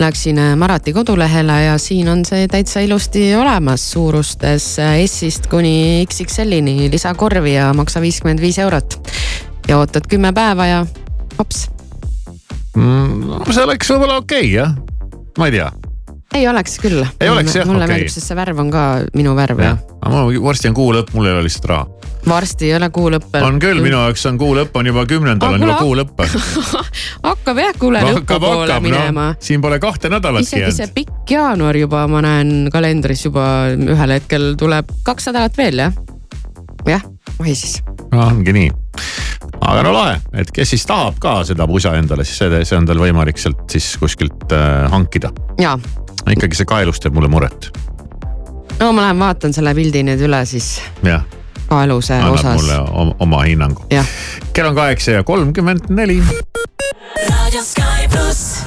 läksin 0.00 0.38
äh, 0.40 0.54
Marati 0.58 0.94
kodulehele 0.96 1.58
ja 1.64 1.76
siin 1.82 2.08
on 2.12 2.24
see 2.28 2.46
täitsa 2.50 2.84
ilusti 2.84 3.30
olemas 3.38 3.84
suurustes 3.92 4.72
äh, 4.82 4.96
S-ist 5.06 5.50
kuni 5.50 6.06
XXL-ini 6.06 6.90
lisakorvi 6.92 7.56
ja 7.56 7.70
maksa 7.76 8.02
viiskümmend 8.02 8.42
viis 8.42 8.58
eurot. 8.58 8.98
ja 9.68 9.78
ootad 9.78 10.08
kümme 10.10 10.32
päeva 10.32 10.66
ja 10.66 10.80
hops, 11.38 11.68
mm,. 12.76 13.46
see 13.50 13.64
oleks 13.64 13.92
võib-olla 13.92 14.20
okei 14.22 14.46
okay, 14.46 14.56
jah, 14.56 14.74
ma 15.38 15.50
ei 15.50 15.58
tea. 15.58 15.70
ei 16.34 16.48
oleks 16.48 16.78
küll. 16.82 17.04
Ei 17.20 17.30
oleks, 17.30 17.54
jah, 17.56 17.66
mulle 17.68 17.84
okei. 17.84 17.96
meeldib, 17.96 18.14
sest 18.14 18.30
see 18.30 18.38
värv 18.38 18.62
on 18.62 18.70
ka 18.72 18.84
minu 19.14 19.34
värv 19.38 19.62
ja, 19.64 19.76
aga 20.00 20.26
mul 20.26 20.42
varsti 20.44 20.70
on 20.70 20.78
kuu 20.78 20.92
lõpp, 20.96 21.14
mul 21.16 21.30
ei 21.30 21.36
ole 21.36 21.46
lihtsalt 21.48 21.70
raha. 21.72 21.99
Varsti 22.28 22.68
ei 22.68 22.76
ole 22.76 22.90
kuu 22.90 23.10
lõpp. 23.12 23.36
on 23.42 23.58
küll, 23.62 23.80
minu 23.82 23.96
jaoks 23.96 24.26
on 24.28 24.38
kuu 24.38 24.54
lõpp 24.58 24.76
on 24.76 24.90
juba 24.90 25.04
kümnendal 25.08 25.54
on 25.54 25.62
Aga 25.62 25.70
juba 25.70 25.78
kuu 25.80 25.96
lõpp. 25.98 26.22
hakkab 27.30 27.60
jah 27.62 27.76
kuule 27.78 28.02
lõpupoole 28.04 28.80
minema 28.84 29.26
no,. 29.32 29.38
siin 29.40 29.62
pole 29.62 29.80
kahte 29.82 30.10
nädalatki 30.12 30.48
isegi 30.48 30.72
see 30.72 30.84
jäänud. 30.84 30.94
pikk 30.98 31.34
jaanuar 31.36 31.78
juba, 31.80 32.04
ma 32.10 32.22
näen 32.24 32.70
kalendris 32.72 33.24
juba 33.26 33.46
ühel 33.74 34.16
hetkel 34.16 34.52
tuleb 34.60 34.92
kaks 35.06 35.30
nädalat 35.30 35.58
veel 35.58 35.84
jah. 35.86 35.96
jah, 36.88 37.04
oi 37.38 37.54
siis. 37.54 37.80
ongi 38.12 38.54
nii. 38.56 38.70
aga 39.60 39.84
no 39.86 39.94
lahe, 39.96 40.20
et 40.42 40.52
kes 40.54 40.76
siis 40.76 40.86
tahab 40.88 41.18
ka 41.22 41.40
seda 41.48 41.68
pusa 41.70 41.96
endale, 41.98 42.26
siis 42.28 42.42
see, 42.42 42.64
see 42.64 42.78
on 42.78 42.88
tal 42.88 43.00
võimalik 43.00 43.40
sealt 43.40 43.66
siis 43.72 43.92
kuskilt 44.00 44.52
äh, 44.56 44.86
hankida. 44.92 45.32
ikkagi 46.30 46.58
see 46.58 46.68
kaelus 46.68 47.00
teeb 47.00 47.16
mulle 47.16 47.32
muret, 47.32 47.72
no 48.80 48.92
ma 48.92 49.08
lähen 49.08 49.20
vaatan 49.20 49.56
selle 49.56 49.74
pildi 49.76 50.04
nüüd 50.06 50.28
üle 50.28 50.44
siis 50.48 50.78
jah. 51.06 51.24
Kaeluse 51.70 52.14
annab 52.18 52.34
osas 52.38 52.62
mulle. 52.62 52.78
oma, 52.90 53.14
oma 53.18 53.42
hinnangu. 53.46 53.86
jah, 53.90 54.06
kell 54.52 54.68
on 54.68 54.74
kaheksa 54.74 55.10
ja 55.10 55.24
kolmkümmend 55.24 55.80
neli. 55.88 56.22
Radio 57.28 57.62
Sky 57.62 58.08
pluss. 58.10 58.59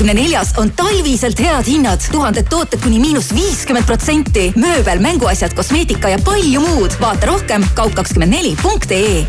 Kahekümne 0.00 0.22
neljas 0.22 0.54
on 0.56 0.70
talviselt 0.72 1.40
head 1.40 1.66
hinnad, 1.68 2.00
tuhanded 2.12 2.46
tooted 2.48 2.80
kuni 2.80 2.96
miinus 3.02 3.34
viiskümmend 3.36 3.84
protsenti, 3.84 4.46
mööbel, 4.56 4.96
mänguasjad, 5.04 5.52
kosmeetika 5.52 6.08
ja 6.08 6.18
palju 6.24 6.60
muud. 6.60 6.96
vaata 7.00 7.26
rohkem 7.26 7.66
kaup24.ee 7.76 9.26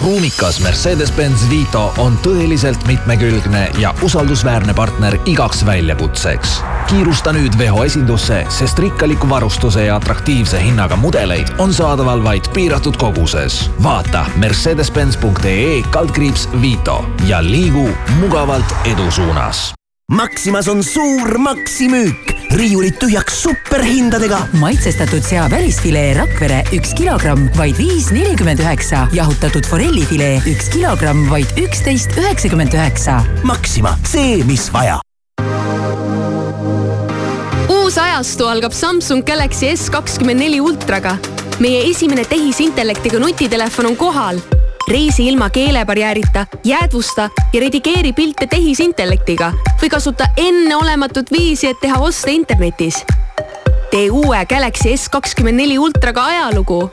ruumikas 0.00 0.60
Mercedes-Benz 0.60 1.44
Vito 1.50 1.92
on 1.98 2.16
tõeliselt 2.24 2.86
mitmekülgne 2.86 3.68
ja 3.78 3.92
usaldusväärne 4.02 4.74
partner 4.74 5.18
igaks 5.26 5.66
väljakutseks. 5.66 6.62
kiirusta 6.88 7.32
nüüd 7.32 7.58
Veho 7.58 7.84
esindusse, 7.84 8.46
sest 8.48 8.78
rikkaliku 8.78 9.28
varustuse 9.28 9.84
ja 9.84 9.96
atraktiivse 9.96 10.64
hinnaga 10.64 10.96
mudeleid 10.96 11.52
on 11.58 11.74
saadaval 11.74 12.24
vaid 12.24 12.48
piiratud 12.54 12.96
koguses. 12.96 13.70
vaata 13.82 14.26
mercedes-benz.ee 14.36 15.82
kaldkriips 15.90 16.48
Vito 16.60 17.04
ja 17.28 17.44
liigu 17.44 17.88
mugavalt 18.20 18.76
edu 18.84 19.10
suunas 19.10 19.74
Maximas 20.12 20.68
on 20.68 20.82
suur 20.84 21.38
maksimüük, 21.40 22.28
riiulid 22.52 22.98
tühjaks 23.00 23.38
superhindadega. 23.42 24.36
maitsestatud 24.60 25.24
sea 25.24 25.46
välisfilee 25.50 26.12
Rakvere 26.14 26.58
üks 26.76 26.92
kilogramm, 26.94 27.48
vaid 27.56 27.78
viis 27.78 28.10
nelikümmend 28.12 28.60
üheksa. 28.60 29.08
jahutatud 29.12 29.64
forellifilee 29.64 30.42
üks 30.46 30.68
kilogramm, 30.68 31.30
vaid 31.30 31.56
üksteist 31.56 32.18
üheksakümmend 32.18 32.72
üheksa. 32.76 33.22
Maxima, 33.42 33.96
see, 34.04 34.44
mis 34.44 34.68
vaja. 34.72 35.00
uus 37.68 37.98
ajastu 37.98 38.46
algab 38.46 38.72
Samsung 38.72 39.24
Galaxy 39.24 39.76
S 39.76 39.88
kakskümmend 39.90 40.40
neli 40.40 40.60
ultraga. 40.60 41.16
meie 41.58 41.88
esimene 41.88 42.24
tehisintellektiga 42.24 43.18
nutitelefon 43.18 43.86
on 43.86 43.96
kohal 43.96 44.38
reisi 44.88 45.28
ilma 45.28 45.50
keelebarjäärita, 45.50 46.46
jäädvusta 46.64 47.30
ja 47.52 47.60
redigeeri 47.60 48.12
pilte 48.12 48.46
tehisintellektiga 48.46 49.52
või 49.82 49.88
kasuta 49.90 50.28
enneolematut 50.36 51.32
viisi, 51.32 51.66
et 51.66 51.80
teha 51.80 51.98
oste 51.98 52.32
internetis. 52.32 53.04
tee 53.90 54.10
uue 54.10 54.46
Galaxy 54.46 54.96
S 54.96 55.08
kakskümmend 55.08 55.56
neli 55.56 55.78
ultraga 55.78 56.24
ajalugu. 56.24 56.90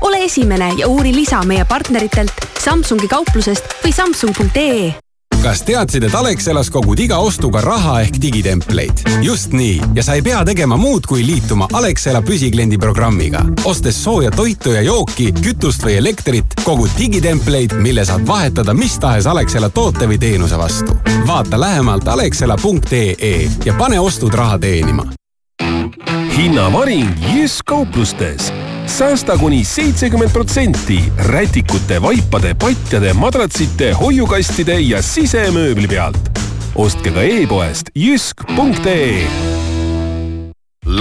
ole 0.00 0.24
esimene 0.24 0.72
ja 0.76 0.88
uuri 0.88 1.14
lisa 1.14 1.42
meie 1.42 1.64
partneritelt 1.64 2.32
Samsungi 2.58 3.08
kauplusest 3.08 3.64
või 3.84 3.92
samsung.ee 3.92 5.01
kas 5.42 5.62
teadsid, 5.66 6.04
et 6.06 6.14
Alexelas 6.14 6.70
kogud 6.70 7.00
iga 7.02 7.18
ostuga 7.18 7.60
raha 7.60 8.00
ehk 8.04 8.18
digitempleid? 8.22 9.02
just 9.22 9.52
nii 9.52 9.80
ja 9.94 10.02
sa 10.02 10.14
ei 10.14 10.22
pea 10.22 10.44
tegema 10.44 10.76
muud, 10.76 11.06
kui 11.08 11.26
liituma 11.26 11.68
Alexela 11.72 12.22
püsikliendi 12.22 12.78
programmiga. 12.78 13.44
ostes 13.64 14.04
sooja 14.04 14.30
toitu 14.30 14.72
ja 14.72 14.82
jooki, 14.82 15.32
kütust 15.32 15.82
või 15.84 15.96
elektrit, 15.98 16.54
kogud 16.64 16.90
digitempleid, 16.98 17.74
mille 17.82 18.04
saad 18.04 18.26
vahetada 18.26 18.74
mis 18.74 18.98
tahes 18.98 19.26
Alexela 19.26 19.70
toote 19.70 20.06
või 20.06 20.18
teenuse 20.18 20.58
vastu. 20.58 20.96
vaata 21.26 21.60
lähemalt 21.60 22.08
alexela.ee 22.08 23.50
ja 23.64 23.74
pane 23.78 24.00
ostud 24.00 24.34
raha 24.34 24.58
teenima. 24.58 25.21
Hinnavaring 26.36 27.08
Jysk 27.34 27.64
kauplustes. 27.66 28.52
Säästa 28.86 29.38
kuni 29.38 29.64
seitsekümmend 29.64 30.30
protsenti 30.30 31.12
rätikute, 31.16 32.02
vaipade, 32.02 32.54
patjade, 32.54 33.12
madratsite, 33.12 33.92
hoiukastide 33.92 34.80
ja 34.80 35.02
sisemööbli 35.02 35.88
pealt. 35.88 36.32
ostke 36.74 37.10
ka 37.12 37.22
e-poest 37.22 37.92
jysk.ee 37.94 39.61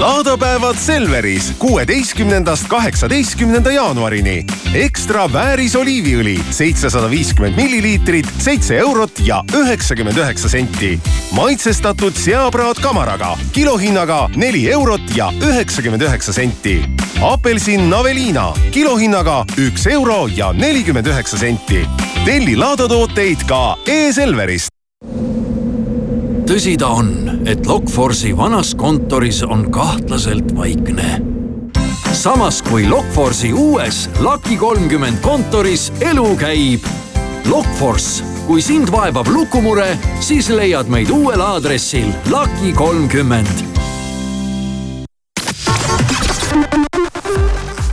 laadapäevad 0.01 0.75
Selveris 0.75 1.53
kuueteistkümnendast 1.59 2.67
kaheksateistkümnenda 2.67 3.71
jaanuarini. 3.71 4.45
ekstra 4.73 5.33
vääris 5.33 5.75
oliiviõli 5.75 6.39
seitsesada 6.49 7.09
viiskümmend 7.09 7.55
milliliitrit, 7.55 8.27
seitse 8.37 8.77
eurot 8.77 9.11
ja 9.25 9.43
üheksakümmend 9.55 10.17
üheksa 10.17 10.49
senti. 10.49 10.99
maitsestatud 11.31 12.13
seapraad 12.13 12.81
kamaraga 12.81 13.37
kilohinnaga 13.51 14.29
neli 14.35 14.71
eurot 14.71 15.15
ja 15.15 15.33
üheksakümmend 15.41 16.01
üheksa 16.01 16.33
senti. 16.33 16.81
apelsin 17.21 17.89
Navelina 17.89 18.53
kilohinnaga 18.71 19.45
üks 19.57 19.87
euro 19.87 20.27
ja 20.35 20.53
nelikümmend 20.53 21.05
üheksa 21.05 21.37
senti. 21.37 21.87
telli 22.25 22.57
laadatooteid 22.57 23.47
ka 23.47 23.77
e-Selverist 23.87 24.70
tõsi 26.51 26.73
ta 26.75 26.89
on, 26.99 27.11
et 27.47 27.63
Lokforce'i 27.63 28.33
vanas 28.35 28.73
kontoris 28.75 29.37
on 29.43 29.69
kahtlaselt 29.71 30.49
vaikne. 30.55 31.21
samas 32.11 32.61
kui 32.61 32.87
Lokforce'i 32.87 33.53
uues 33.53 34.09
Lucky 34.19 34.57
kolmkümmend 34.57 35.21
kontoris 35.21 35.93
elu 36.01 36.35
käib. 36.35 36.83
Lokforce, 37.47 38.23
kui 38.47 38.61
sind 38.61 38.91
vaevab 38.91 39.27
lukumure, 39.27 39.97
siis 40.19 40.49
leiad 40.49 40.91
meid 40.91 41.09
uuel 41.09 41.39
aadressil 41.41 42.11
Lucky 42.29 42.73
kolmkümmend 42.75 43.63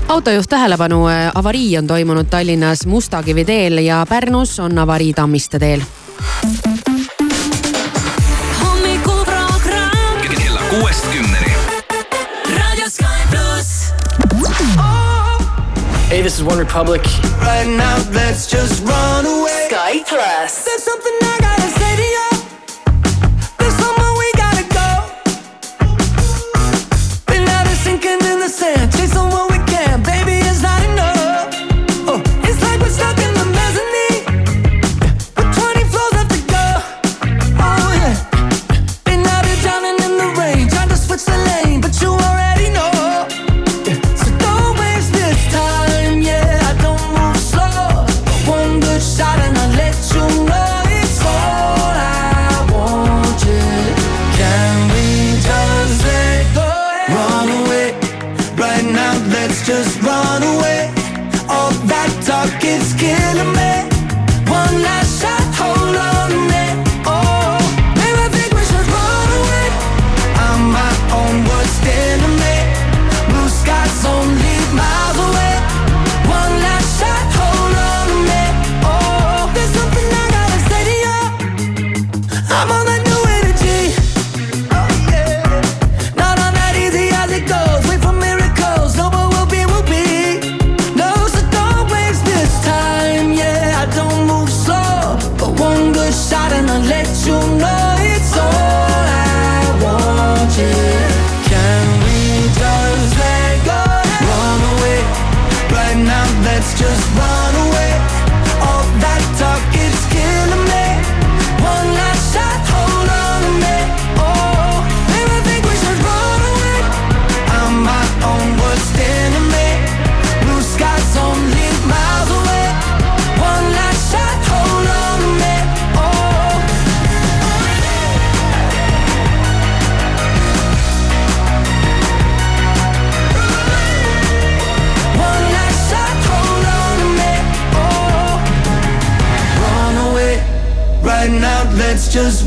autojuht 0.08 0.48
tähelepanu, 0.48 1.04
avarii 1.34 1.78
on 1.78 1.86
toimunud 1.86 2.26
Tallinnas 2.26 2.86
Mustakivi 2.86 3.44
teel 3.44 3.78
ja 3.78 4.06
Pärnus 4.08 4.58
on 4.60 4.78
avarii 4.78 5.12
Tammiste 5.14 5.58
teel. 5.58 5.80
Kella 10.98 11.06
kuuest 11.06 11.06
kümneni. 11.12 11.52
Sky 12.90 13.04
pluss. 13.30 13.92
Oh. 14.78 15.38
Hey, 16.08 16.22
this 16.22 16.34
is 16.34 16.42
One 16.42 16.58
Republic. 16.58 17.02
Right 17.40 17.66
now, 17.66 17.96
let's 18.12 18.46
just 18.46 18.80
run 18.86 19.26
away. 19.26 19.68
Sky 19.68 20.02
Plus. 20.08 20.64
There's 20.64 20.82
something 20.84 21.12
I 21.22 21.38
gotta 21.40 21.47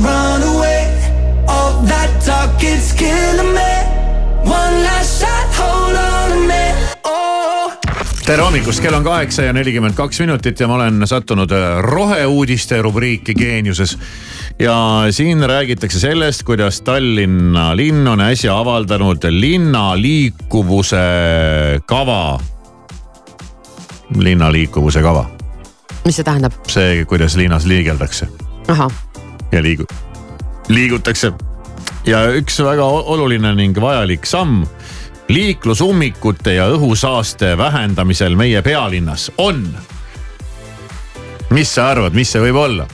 run 0.03 0.43
away. 0.43 0.87
All 1.47 1.85
that 1.87 2.09
talk, 2.25 2.63
it's 2.63 2.93
killing 2.93 3.53
me. 3.53 3.71
One 4.45 4.83
last 4.83 5.21
shot, 5.21 5.47
hold 5.57 5.95
on 5.95 6.31
a 6.31 6.35
minute. 6.35 6.97
Oh. 7.03 7.73
tere 8.25 8.41
hommikust, 8.41 8.81
kell 8.81 8.93
on 8.93 9.03
kaheksa 9.03 9.43
ja 9.43 9.53
nelikümmend 9.53 9.95
kaks 9.97 10.19
minutit 10.19 10.59
ja 10.59 10.67
ma 10.67 10.77
olen 10.77 11.07
sattunud 11.07 11.51
äh, 11.51 11.79
roheuudiste 11.83 12.81
rubriiki 12.81 13.33
Geeniuses. 13.35 13.97
ja 14.59 15.05
siin 15.11 15.49
räägitakse 15.49 15.99
sellest, 15.99 16.43
kuidas 16.43 16.81
Tallinna 16.81 17.75
linn 17.75 18.07
on 18.07 18.21
äsja 18.21 18.57
avaldanud 18.59 19.23
linna 19.29 20.01
liikuvuse 20.01 20.97
kava. 21.85 22.39
linna 24.17 24.51
liikuvuse 24.51 25.01
kava, 25.01 25.25
mis 26.05 26.15
see 26.15 26.23
tähendab? 26.23 26.53
see, 26.67 27.05
kuidas 27.05 27.35
linnas 27.35 27.65
liigeldakse 27.65 28.27
ahah, 28.67 28.91
ja 29.51 29.61
liigu-, 29.61 29.87
liigutakse. 30.67 31.33
ja 32.05 32.25
üks 32.37 32.59
väga 32.63 32.85
oluline 32.85 33.55
ning 33.55 33.77
vajalik 33.81 34.25
samm 34.25 34.65
liiklusummikute 35.31 36.53
ja 36.53 36.67
õhusaaste 36.73 37.57
vähendamisel 37.57 38.35
meie 38.35 38.61
pealinnas 38.61 39.31
on. 39.37 39.67
mis 41.49 41.75
sa 41.75 41.89
arvad, 41.91 42.13
mis 42.13 42.31
see 42.31 42.41
võib 42.41 42.59
olla? 42.59 42.87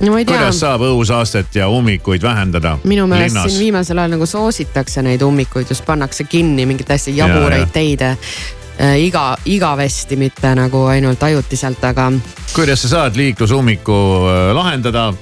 no 0.00 0.12
ma 0.12 0.20
ei 0.20 0.24
tea 0.26 0.36
kuidas 0.36 0.60
saab 0.62 0.82
õhusaastet 0.86 1.58
ja 1.58 1.68
ummikuid 1.68 2.22
vähendada 2.22 2.76
minu 2.84 3.06
meelest 3.06 3.34
linnas? 3.34 3.50
siin 3.52 3.64
viimasel 3.64 3.98
ajal 3.98 4.14
nagu 4.16 4.26
soositakse 4.26 5.02
neid 5.02 5.22
ummikuid, 5.22 5.70
just 5.70 5.86
pannakse 5.86 6.24
kinni 6.24 6.66
mingeid 6.66 6.90
Ja, 6.90 7.26
jaburaid 7.26 7.66
ja. 7.66 7.72
teide 7.72 8.10
äh, 8.14 8.57
iga, 8.78 9.36
igavesti, 9.44 10.16
mitte 10.16 10.54
nagu 10.54 10.84
ainult 10.86 11.22
ajutiselt, 11.22 11.84
aga 11.84 12.12
kuidas 12.54 12.82
sa 12.82 12.88
saad 12.88 13.16
liiklusummiku 13.16 13.96
äh, 14.28 14.54
lahendada? 14.54 15.12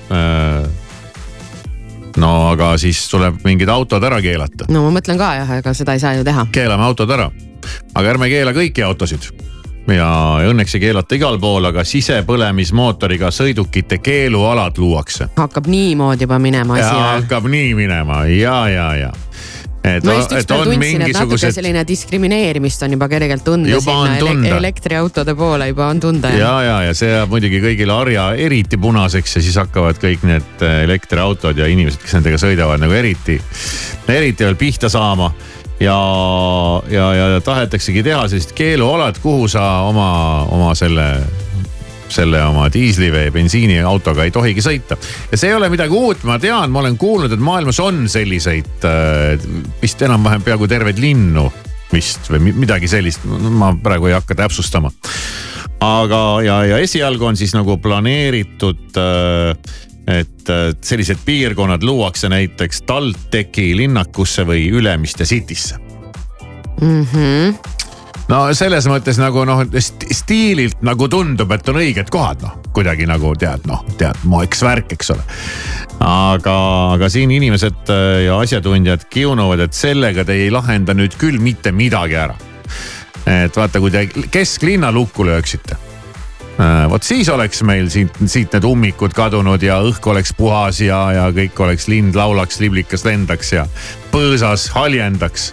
no 2.16 2.48
aga 2.48 2.76
siis 2.80 3.08
tuleb 3.10 3.42
mingid 3.44 3.68
autod 3.68 4.04
ära 4.04 4.20
keelata. 4.24 4.68
no 4.68 4.86
ma 4.86 4.94
mõtlen 4.98 5.18
ka 5.20 5.34
jah, 5.40 5.56
ega 5.58 5.74
seda 5.76 5.96
ei 5.96 6.02
saa 6.02 6.14
ju 6.16 6.24
teha. 6.24 6.46
keelame 6.52 6.86
autod 6.86 7.10
ära, 7.10 7.30
aga 7.94 8.14
ärme 8.14 8.30
keela 8.32 8.56
kõiki 8.56 8.84
autosid 8.86 9.30
ja 9.94 10.08
õnneks 10.48 10.74
ei 10.76 10.82
keelata 10.82 11.14
igal 11.14 11.38
pool, 11.40 11.68
aga 11.68 11.84
sisepõlemismootoriga 11.86 13.30
sõidukite 13.30 13.98
keelualad 14.02 14.78
luuakse. 14.78 15.28
hakkab 15.36 15.70
niimoodi 15.70 16.26
juba 16.26 16.38
minema 16.42 16.80
asi 16.80 16.94
hakkab 16.94 17.48
nii 17.50 17.74
minema 17.78 18.24
ja, 18.32 18.58
ja, 18.68 18.88
ja. 18.96 19.12
Et, 19.86 20.04
et 20.04 20.50
on 20.54 20.64
tundsin, 20.66 20.80
mingisugused 20.82 21.56
selline 21.56 21.82
diskrimineerimist 21.88 22.82
on 22.86 22.96
juba 22.96 23.08
kergelt 23.12 23.44
tunda 23.46 23.70
Juba 23.70 23.84
sinna 23.84 24.16
ele 24.16 24.24
tunda. 24.24 24.52
elektriautode 24.56 25.34
poole 25.38 25.68
juba 25.70 25.88
on 25.92 26.00
tunda. 26.00 26.32
ja, 26.34 26.52
ja, 26.62 26.76
ja 26.88 26.94
see 26.96 27.10
jääb 27.12 27.32
muidugi 27.32 27.60
kõigile 27.64 27.96
harja 27.96 28.28
eriti 28.46 28.80
punaseks 28.80 29.38
ja 29.38 29.44
siis 29.44 29.58
hakkavad 29.60 30.00
kõik 30.02 30.26
need 30.28 30.64
äh, 30.66 30.82
elektriautod 30.86 31.58
ja 31.58 31.68
inimesed, 31.70 32.02
kes 32.02 32.18
nendega 32.18 32.40
sõidavad 32.40 32.82
nagu 32.82 32.96
eriti, 32.96 33.38
eriti 34.08 34.46
veel 34.46 34.58
pihta 34.60 34.90
saama. 34.92 35.32
ja, 35.80 35.96
ja, 36.90 37.08
ja 37.14 37.40
tahetaksegi 37.44 38.02
teha 38.06 38.28
sellist 38.28 38.54
keelualad, 38.56 39.18
kuhu 39.22 39.48
sa 39.48 39.66
oma, 39.88 40.08
oma 40.50 40.74
selle 40.74 41.10
selle 42.12 42.42
oma 42.46 42.68
diisli 42.72 43.10
või 43.12 43.30
bensiiniautoga 43.34 44.26
ei 44.26 44.34
tohigi 44.34 44.64
sõita. 44.64 44.98
ja 45.30 45.38
see 45.38 45.50
ei 45.50 45.56
ole 45.58 45.70
midagi 45.72 45.94
uut, 45.94 46.24
ma 46.28 46.38
tean, 46.42 46.70
ma 46.70 46.82
olen 46.84 46.98
kuulnud, 46.98 47.32
et 47.32 47.42
maailmas 47.42 47.80
on 47.82 48.04
selliseid 48.08 48.86
äh, 48.86 49.48
vist 49.82 50.02
enam-vähem 50.02 50.44
peaaegu 50.46 50.68
terveid 50.70 51.00
linnu 51.02 51.48
vist 51.92 52.30
või 52.32 52.48
mi- 52.48 52.56
midagi 52.66 52.88
sellist, 52.90 53.24
ma 53.26 53.72
praegu 53.82 54.10
ei 54.10 54.16
hakka 54.16 54.34
täpsustama. 54.42 54.90
aga, 55.80 56.22
ja, 56.42 56.60
ja 56.64 56.78
esialgu 56.82 57.24
on 57.24 57.36
siis 57.36 57.54
nagu 57.54 57.78
planeeritud 57.82 58.96
äh, 59.02 59.76
et 60.06 60.50
äh, 60.50 60.70
sellised 60.80 61.18
piirkonnad 61.24 61.82
luuakse 61.82 62.28
näiteks 62.30 62.82
TalTechi 62.86 63.72
linnakusse 63.76 64.46
või 64.46 64.68
Ülemiste 64.70 65.24
Citysse 65.24 65.78
mm. 66.80 67.06
-hmm. 67.12 67.54
No 68.30 68.40
selles 68.56 68.88
mõttes 68.90 69.20
nagu 69.22 69.44
noh 69.48 69.64
st, 69.70 70.10
stiililt 70.16 70.82
nagu 70.86 71.08
tundub, 71.12 71.52
et 71.54 71.72
on 71.72 71.80
õiged 71.82 72.10
kohad 72.12 72.44
noh, 72.44 72.58
kuidagi 72.76 73.08
nagu 73.08 73.34
tead 73.38 73.66
noh, 73.70 73.84
tead 73.98 74.18
moeks 74.28 74.62
värk, 74.66 74.96
eks 74.96 75.14
ole. 75.14 75.24
aga, 76.04 76.56
aga 76.96 77.10
siin 77.12 77.32
inimesed 77.34 77.92
äh, 77.94 78.04
ja 78.26 78.40
asjatundjad 78.42 79.08
kiunuvad, 79.12 79.66
et 79.66 79.76
sellega 79.76 80.26
te 80.26 80.38
ei 80.46 80.52
lahenda 80.54 80.96
nüüd 80.96 81.18
küll 81.20 81.40
mitte 81.42 81.72
midagi 81.72 82.20
ära. 82.26 82.36
et 83.26 83.56
vaata, 83.56 83.82
kui 83.82 83.90
te 83.90 84.06
kesklinna 84.30 84.92
lukku 84.94 85.26
lööksite 85.26 85.86
Äh, 86.56 86.86
vot 86.88 87.04
siis 87.04 87.28
oleks 87.28 87.60
meil 87.68 87.90
siit, 87.92 88.14
siit 88.24 88.54
need 88.56 88.64
ummikud 88.64 89.12
kadunud 89.12 89.60
ja 89.60 89.76
õhk 89.84 90.06
oleks 90.08 90.32
puhas 90.38 90.78
ja, 90.80 91.02
ja 91.12 91.26
kõik 91.36 91.58
oleks, 91.60 91.84
lind 91.92 92.16
laulaks, 92.16 92.62
liblikas 92.64 93.04
lendaks 93.04 93.52
ja 93.52 93.66
põõsas 94.08 94.64
haljendaks 94.72 95.50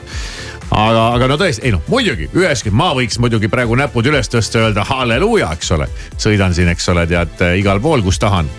aga, 0.74 1.04
aga 1.18 1.30
no 1.32 1.38
tõesti, 1.40 1.64
ei 1.68 1.74
noh, 1.76 1.84
muidugi 1.92 2.28
üheski, 2.38 2.72
ma 2.74 2.92
võiks 2.98 3.20
muidugi 3.22 3.50
praegu 3.52 3.78
näpud 3.80 4.08
üles 4.10 4.30
tõsta 4.32 4.64
öelda 4.64 4.86
halleluuja, 4.88 5.52
eks 5.58 5.72
ole. 5.76 5.88
sõidan 6.22 6.56
siin, 6.56 6.72
eks 6.74 6.90
ole, 6.94 7.06
tead 7.10 7.44
igal 7.60 7.82
pool, 7.84 8.04
kus 8.06 8.20
tahan. 8.22 8.50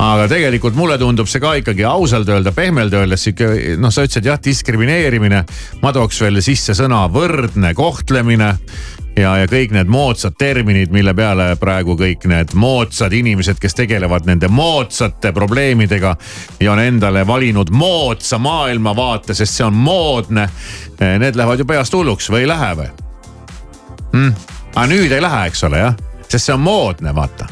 aga 0.00 0.28
tegelikult 0.28 0.76
mulle 0.78 0.96
tundub 0.98 1.28
see 1.28 1.42
ka 1.42 1.54
ikkagi 1.60 1.84
ausalt 1.84 2.28
öelda, 2.28 2.52
pehmelt 2.56 2.94
öeldes 2.96 3.26
sihuke 3.26 3.76
noh, 3.80 3.92
sa 3.92 4.06
ütlesid 4.06 4.30
jah, 4.30 4.40
diskrimineerimine. 4.40 5.44
ma 5.82 5.92
tooks 5.92 6.20
veel 6.24 6.40
sisse 6.44 6.76
sõna 6.76 7.04
võrdne 7.12 7.74
kohtlemine 7.74 8.54
ja, 9.16 9.36
ja 9.36 9.46
kõik 9.50 9.74
need 9.74 9.90
moodsad 9.90 10.36
terminid, 10.38 10.92
mille 10.94 11.14
peale 11.16 11.50
praegu 11.60 11.96
kõik 11.98 12.26
need 12.30 12.54
moodsad 12.54 13.12
inimesed, 13.16 13.58
kes 13.60 13.76
tegelevad 13.78 14.28
nende 14.28 14.48
moodsate 14.48 15.32
probleemidega 15.36 16.16
ja 16.60 16.72
on 16.72 16.82
endale 16.82 17.26
valinud 17.26 17.70
moodsa 17.70 18.38
maailmavaate, 18.38 19.34
sest 19.34 19.60
see 19.60 19.66
on 19.66 19.76
moodne. 19.76 20.48
Need 21.00 21.36
lähevad 21.36 21.62
ju 21.62 21.68
peast 21.68 21.94
hulluks 21.96 22.30
või 22.30 22.44
ei 22.44 22.50
lähe 22.50 22.74
või 22.82 22.90
mm.? 24.12 24.34
aga 24.74 24.86
nüüd 24.90 25.12
ei 25.12 25.22
lähe, 25.22 25.46
eks 25.50 25.64
ole 25.66 25.82
jah, 25.82 25.96
sest 26.28 26.50
see 26.50 26.54
on 26.54 26.62
moodne, 26.64 27.14
vaata 27.14 27.48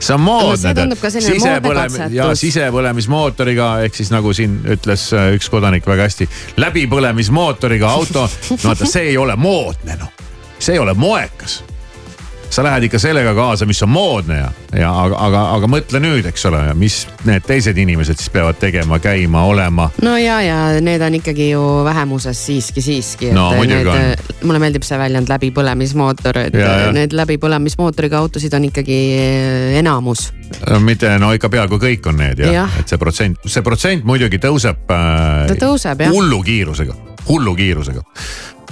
see 0.00 0.14
on 0.14 0.20
moodne. 0.20 0.74
moodne 0.74 0.96
katsetus. 0.96 2.14
ja 2.14 2.30
sisepõlemismootoriga 2.34 3.70
ehk 3.84 3.98
siis 4.00 4.10
nagu 4.12 4.32
siin 4.36 4.60
ütles 4.76 5.10
äh, 5.16 5.34
üks 5.36 5.50
kodanik 5.52 5.86
väga 5.86 6.08
hästi, 6.08 6.28
läbipõlemismootoriga 6.56 7.90
auto. 7.90 8.24
no 8.50 8.58
vaata, 8.64 8.88
see 8.88 9.10
ei 9.12 9.18
ole 9.20 9.36
moodne 9.36 9.98
noh, 10.00 10.12
see 10.60 10.76
ei 10.76 10.82
ole 10.82 10.94
moekas 10.94 11.62
sa 12.50 12.64
lähed 12.66 12.82
ikka 12.88 12.98
sellega 12.98 13.30
kaasa, 13.34 13.66
mis 13.66 13.78
on 13.82 13.92
moodne 13.94 14.38
ja, 14.40 14.48
ja 14.74 14.88
aga, 15.04 15.18
aga, 15.22 15.42
aga 15.54 15.68
mõtle 15.70 16.00
nüüd, 16.02 16.26
eks 16.26 16.44
ole, 16.50 16.62
mis 16.78 16.96
need 17.28 17.44
teised 17.46 17.78
inimesed 17.78 18.18
siis 18.18 18.30
peavad 18.34 18.58
tegema, 18.58 18.98
käima, 19.02 19.44
olema. 19.46 19.86
no 20.02 20.16
ja, 20.18 20.40
ja 20.42 20.56
need 20.82 21.02
on 21.06 21.14
ikkagi 21.20 21.50
ju 21.52 21.62
vähemuses 21.86 22.40
siiski, 22.46 22.82
siiski. 22.82 23.30
No, 23.36 23.52
muidugi 23.54 23.94
on. 23.94 24.26
mulle 24.42 24.62
meeldib 24.64 24.86
see 24.86 24.98
väljend 24.98 25.30
läbipõlemismootor, 25.30 26.42
et 26.48 26.58
Ja, 26.60 26.72
ja. 26.86 26.92
need 26.92 27.14
läbipõlemismootoriga 27.16 28.18
autosid 28.18 28.54
on 28.58 28.66
ikkagi 28.68 28.98
enamus. 29.78 30.32
mitte 30.82 31.12
no 31.22 31.30
ikka 31.36 31.48
peaaegu 31.48 31.78
kõik 31.78 32.10
on 32.10 32.18
need 32.18 32.42
jah 32.42 32.56
Jah. 32.60 32.78
et 32.82 32.90
see 32.90 32.98
protsent, 32.98 33.38
see 33.46 33.62
protsent 33.62 34.04
muidugi 34.04 34.42
tõuseb 34.42 34.90
äh, 34.90 35.46
ta 35.52 35.54
tõuseb 35.54 36.02
jah. 36.02 36.10
hullu 36.10 36.42
kiirusega, 36.42 36.98
hullu 37.30 37.54
kiirusega. 37.54 38.02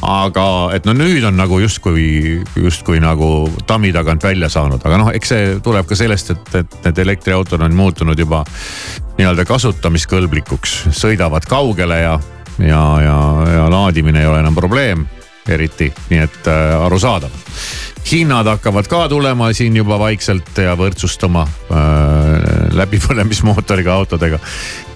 Aga 0.05 0.47
et 0.77 0.87
no 0.87 0.95
nüüd 0.97 1.25
on 1.27 1.37
nagu 1.39 1.59
justkui, 1.63 2.39
justkui 2.57 3.01
nagu 3.03 3.49
tammi 3.67 3.91
tagant 3.95 4.25
välja 4.25 4.51
saanud, 4.53 4.83
aga 4.85 5.01
noh, 5.01 5.11
eks 5.15 5.33
see 5.35 5.51
tuleb 5.65 5.89
ka 5.89 5.99
sellest, 5.99 6.33
et, 6.35 6.55
et 6.63 6.79
need 6.87 7.03
elektriautod 7.05 7.63
on 7.65 7.77
muutunud 7.77 8.19
juba 8.19 8.45
nii-öelda 9.19 9.45
kasutamiskõlblikuks, 9.49 10.79
sõidavad 10.95 11.47
kaugele 11.51 12.03
ja, 12.05 12.17
ja, 12.63 12.83
ja, 13.03 13.19
ja 13.57 13.69
laadimine 13.73 14.23
ei 14.23 14.31
ole 14.31 14.43
enam 14.45 14.55
probleem 14.59 15.07
eriti, 15.49 15.89
nii 16.11 16.21
et 16.23 16.51
äh, 16.51 16.75
arusaadav 16.85 17.33
hinnad 18.07 18.47
hakkavad 18.47 18.89
ka 18.89 19.09
tulema 19.09 19.53
siin 19.53 19.77
juba 19.77 19.99
vaikselt 19.99 20.59
ja 20.63 20.75
võrdsustama 20.79 21.45
äh, 21.45 22.69
läbipõlemismootoriga 22.79 23.93
autodega. 23.95 24.39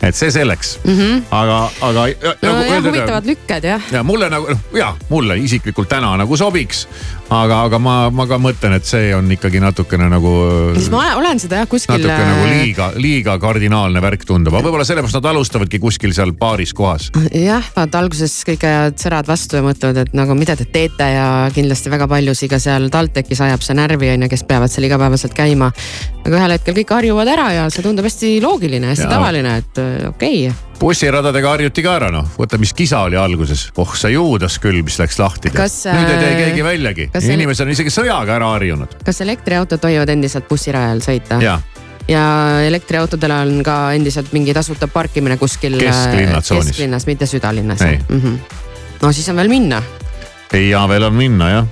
et 0.02 0.16
see 0.18 0.30
selleks 0.34 0.78
mm. 0.84 0.94
-hmm. 0.98 1.22
aga, 1.30 1.58
aga. 1.80 2.06
no 2.42 2.62
jah, 2.66 2.84
huvitavad 2.84 3.26
lükked 3.26 3.64
jah. 3.64 3.82
ja 3.92 4.02
mulle 4.02 4.30
nagu 4.30 4.48
noh, 4.50 4.58
ja 4.74 4.94
mulle 5.08 5.36
isiklikult 5.38 5.88
täna 5.88 6.16
nagu 6.16 6.36
sobiks. 6.36 6.88
aga, 7.30 7.62
aga 7.62 7.78
ma, 7.78 8.10
ma 8.10 8.26
ka 8.26 8.38
mõtlen, 8.38 8.74
et 8.76 8.84
see 8.84 9.14
on 9.14 9.30
ikkagi 9.30 9.60
natukene 9.60 10.08
nagu. 10.10 10.32
siis 10.74 10.90
ma 10.90 11.04
olen 11.16 11.40
seda 11.40 11.62
jah 11.62 11.68
kuskil. 11.68 11.94
natuke 11.94 12.26
nagu 12.26 12.48
liiga, 12.50 12.90
liiga 12.96 13.38
kardinaalne 13.38 14.02
värk 14.02 14.26
tundub, 14.26 14.54
aga 14.54 14.66
võib-olla 14.68 14.86
sellepärast 14.88 15.20
nad 15.20 15.30
alustavadki 15.32 15.78
kuskil 15.78 16.14
seal 16.14 16.32
paaris 16.32 16.74
kohas. 16.74 17.10
jah, 17.30 17.64
vaata 17.76 18.02
alguses 18.02 18.40
kõik 18.48 18.66
ajavad 18.66 18.98
särad 18.98 19.30
vastu 19.30 19.60
ja 19.60 19.66
mõtlevad, 19.66 20.02
et 20.06 20.16
nagu 20.18 20.34
mida 20.38 20.56
te 20.56 20.64
teete 20.64 21.12
ja 21.14 21.28
kindlasti 21.54 21.90
väga 21.92 22.08
paljusid 22.10 22.50
ka 22.50 22.58
seal 22.62 22.90
TalTechis 22.92 23.40
ajab 23.46 23.64
see 23.64 23.76
närvi 23.78 24.10
on 24.14 24.26
ju, 24.26 24.30
kes 24.32 24.44
peavad 24.48 24.72
seal 24.72 24.86
igapäevaselt 24.88 25.34
käima. 25.36 25.70
aga 26.22 26.36
ühel 26.38 26.54
hetkel 26.54 26.76
kõik 26.76 26.92
harjuvad 26.94 27.30
ära 27.32 27.48
ja 27.56 27.64
see 27.72 27.84
tundub 27.84 28.06
hästi 28.06 28.36
loogiline, 28.44 28.92
hästi 28.92 29.08
Ja. 29.08 29.10
tavaline, 29.10 29.56
et 29.62 29.80
äh, 29.82 30.08
okei 30.08 30.46
okay. 30.48 30.78
bussiradadega 30.80 31.50
harjuti 31.56 31.82
ka 31.82 31.96
ära 31.98 32.10
noh, 32.14 32.28
vaata, 32.38 32.58
mis 32.62 32.74
kisa 32.76 33.02
oli 33.08 33.18
alguses, 33.18 33.68
oh 33.76 33.96
sa 33.98 34.10
juudas 34.12 34.58
küll, 34.62 34.82
mis 34.86 34.98
läks 35.00 35.18
lahti. 35.18 35.50
Nüüd 35.50 35.82
ei 35.82 36.18
tee 36.18 36.30
äh, 36.30 36.38
keegi 36.44 36.64
väljagi, 36.66 37.10
inimesed 37.34 37.66
on 37.66 37.74
isegi 37.74 37.94
sõjaga 37.94 38.38
ära 38.38 38.52
harjunud. 38.56 38.98
kas 39.04 39.20
elektriautod 39.24 39.82
tohivad 39.82 40.12
endiselt 40.14 40.48
bussirajal 40.50 41.02
sõita? 41.04 41.40
ja, 41.42 41.58
ja 42.10 42.26
elektriautodel 42.68 43.34
on 43.40 43.62
ka 43.66 43.78
endiselt 43.96 44.32
mingi 44.36 44.54
tasuta 44.54 44.88
parkimine 44.88 45.38
kuskil. 45.40 45.80
Tsoonis. 45.82 46.70
kesklinnas, 46.70 47.06
mitte 47.06 47.26
südalinnas 47.26 47.80
mm. 47.80 48.06
-hmm. 48.08 48.38
no 49.02 49.12
siis 49.12 49.28
on 49.28 49.36
veel 49.36 49.48
minna 49.48 49.82
ja 50.60 50.88
veel 50.88 51.02
on 51.08 51.14
minna 51.16 51.50
jah. 51.50 51.66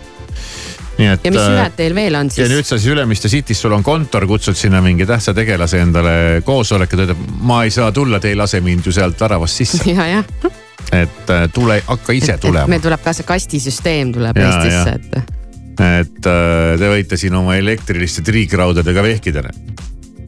Nii 1.01 1.11
et. 1.15 1.27
ja 1.27 1.33
mis 1.35 1.43
ühed 1.43 1.77
teil 1.79 1.97
veel 1.97 2.19
on 2.19 2.31
ja 2.31 2.37
siis? 2.37 2.53
nüüd 2.53 2.69
sa 2.69 2.79
siis 2.79 2.93
Ülemiste 2.93 3.31
City's, 3.33 3.61
sul 3.63 3.75
on 3.77 3.85
kontor, 3.87 4.27
kutsud 4.31 4.59
sinna 4.59 4.83
mingi 4.85 5.09
tähtsa 5.09 5.35
tegelase 5.37 5.81
endale 5.85 6.15
koosoleku, 6.47 6.99
ta 6.99 7.09
ütleb, 7.09 7.27
ma 7.47 7.63
ei 7.67 7.75
saa 7.75 7.91
tulla, 7.97 8.21
te 8.21 8.33
ei 8.33 8.39
lase 8.39 8.63
mind 8.65 8.87
ju 8.87 8.95
sealt 8.95 9.21
väravast 9.21 9.63
sisse. 9.63 9.83
ja, 9.97 10.07
jah, 10.19 10.55
et 10.93 11.33
äh, 11.33 11.45
tule, 11.55 11.81
hakka 11.87 12.17
ise 12.17 12.39
tulema. 12.43 12.71
meil 12.71 12.83
tuleb 12.85 13.03
ka 13.05 13.15
see 13.17 13.29
kastisüsteem 13.29 14.15
tuleb 14.17 14.41
Ja, 14.41 14.49
Eestisse, 14.49 14.97
ja. 14.97 14.97
et 14.97 15.39
et 15.81 16.27
äh, 16.29 16.75
te 16.81 16.91
võite 16.93 17.17
siin 17.21 17.35
oma 17.39 17.57
elektriliste 17.57 18.25
triikraudadega 18.27 19.03
vehkida. 19.03 19.45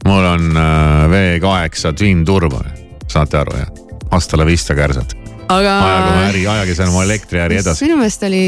mul 0.07 0.29
on 0.33 0.57
äh, 0.57 1.09
V8 1.13 1.93
Twin 1.97 2.25
Turbo, 2.25 2.63
saate 3.07 3.37
aru 3.37 3.57
jah? 3.57 3.71
Hasta 4.13 4.37
la 4.37 4.45
vista 4.45 4.75
kärsad, 4.77 5.15
ajage 5.57 5.73
oma 5.73 5.93
aga. 5.97 6.23
äri, 6.29 6.43
ajage 6.55 6.75
seal 6.77 6.91
oma 6.91 7.03
elektriäri 7.07 7.59
edasi. 7.61 7.85
minu 7.85 7.97
meelest 7.99 8.25
oli 8.27 8.41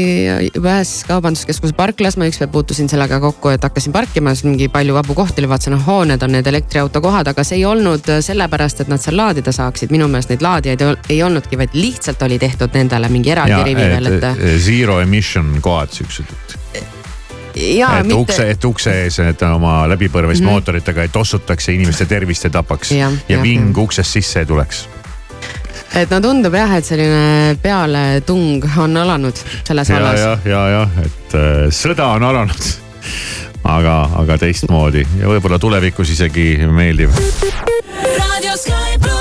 ühes 0.60 0.92
kaubanduskeskuse 1.08 1.76
parklas, 1.78 2.18
ma 2.20 2.28
ükspäev 2.30 2.52
puutusin 2.54 2.90
sellega 2.92 3.20
kokku, 3.22 3.52
et 3.54 3.64
hakkasin 3.66 3.94
parkima, 3.94 4.34
siis 4.34 4.48
mingi 4.48 4.68
palju 4.72 4.96
vabu 4.96 5.16
kohti 5.18 5.42
oli, 5.42 5.50
vaatasin, 5.52 5.78
et 5.78 5.86
hooned 5.86 6.26
on 6.26 6.36
need 6.36 6.50
elektriauto 6.52 7.02
kohad, 7.04 7.32
aga 7.32 7.46
see 7.46 7.60
ei 7.60 7.64
olnud 7.68 8.12
sellepärast, 8.28 8.84
et 8.84 8.92
nad 8.92 9.02
seal 9.02 9.18
laadida 9.18 9.54
saaksid, 9.54 9.94
minu 9.94 10.08
meelest 10.12 10.34
neid 10.34 10.44
laadijaid 10.46 10.84
ei 10.84 10.90
ol- 10.92 11.00
ei 11.08 11.22
olnudki, 11.22 11.58
vaid 11.60 11.74
lihtsalt 11.78 12.22
oli 12.28 12.38
tehtud 12.42 12.74
nendele 12.76 13.10
mingi 13.12 13.34
eraldi 13.34 13.62
rivi 13.70 13.90
veel, 13.94 14.12
et. 14.14 14.30
Zero 14.66 15.00
emission 15.00 15.56
kohad 15.62 15.92
siuksed, 15.94 16.36
ja 17.56 17.98
et 18.00 18.12
ukse, 18.12 18.42
mitte, 18.42 18.50
et 18.50 18.64
ukse 18.68 18.92
ees, 19.04 19.18
et 19.24 19.42
oma 19.48 19.78
läbipõrvist 19.90 20.42
mm. 20.42 20.46
-hmm. 20.46 20.52
mootoritega 20.52 21.06
ei 21.06 21.08
tossutaks 21.08 21.68
ja 21.68 21.74
inimeste 21.74 22.06
tervist 22.06 22.44
ei 22.44 22.50
tapaks 22.50 22.92
Jah, 22.92 23.12
ja 23.28 23.36
jah, 23.36 23.42
ving 23.42 23.78
uksest 23.78 24.12
sisse 24.12 24.40
ei 24.40 24.46
tuleks. 24.46 24.88
Et 25.94 26.10
no 26.10 26.20
tundub 26.24 26.54
jah, 26.56 26.76
et 26.78 26.86
selline 26.86 27.56
pealetung 27.62 28.64
on 28.82 28.96
alanud 29.02 29.42
selles 29.66 29.92
ja, 29.92 30.00
vallas. 30.00 30.20
ja, 30.20 30.34
ja, 30.50 30.64
jah, 30.74 30.98
et 31.04 31.38
äh, 31.38 31.66
sõda 31.74 32.12
on 32.16 32.26
alanud. 32.26 32.72
aga, 33.66 33.96
aga 34.22 34.38
teistmoodi 34.38 35.02
ja 35.20 35.30
võib-olla 35.30 35.58
tulevikus 35.62 36.14
isegi 36.14 36.54
meeldiv. 36.70 37.14
Radio 38.02 38.56
Sky 38.58 38.98
pluss. 39.02 39.15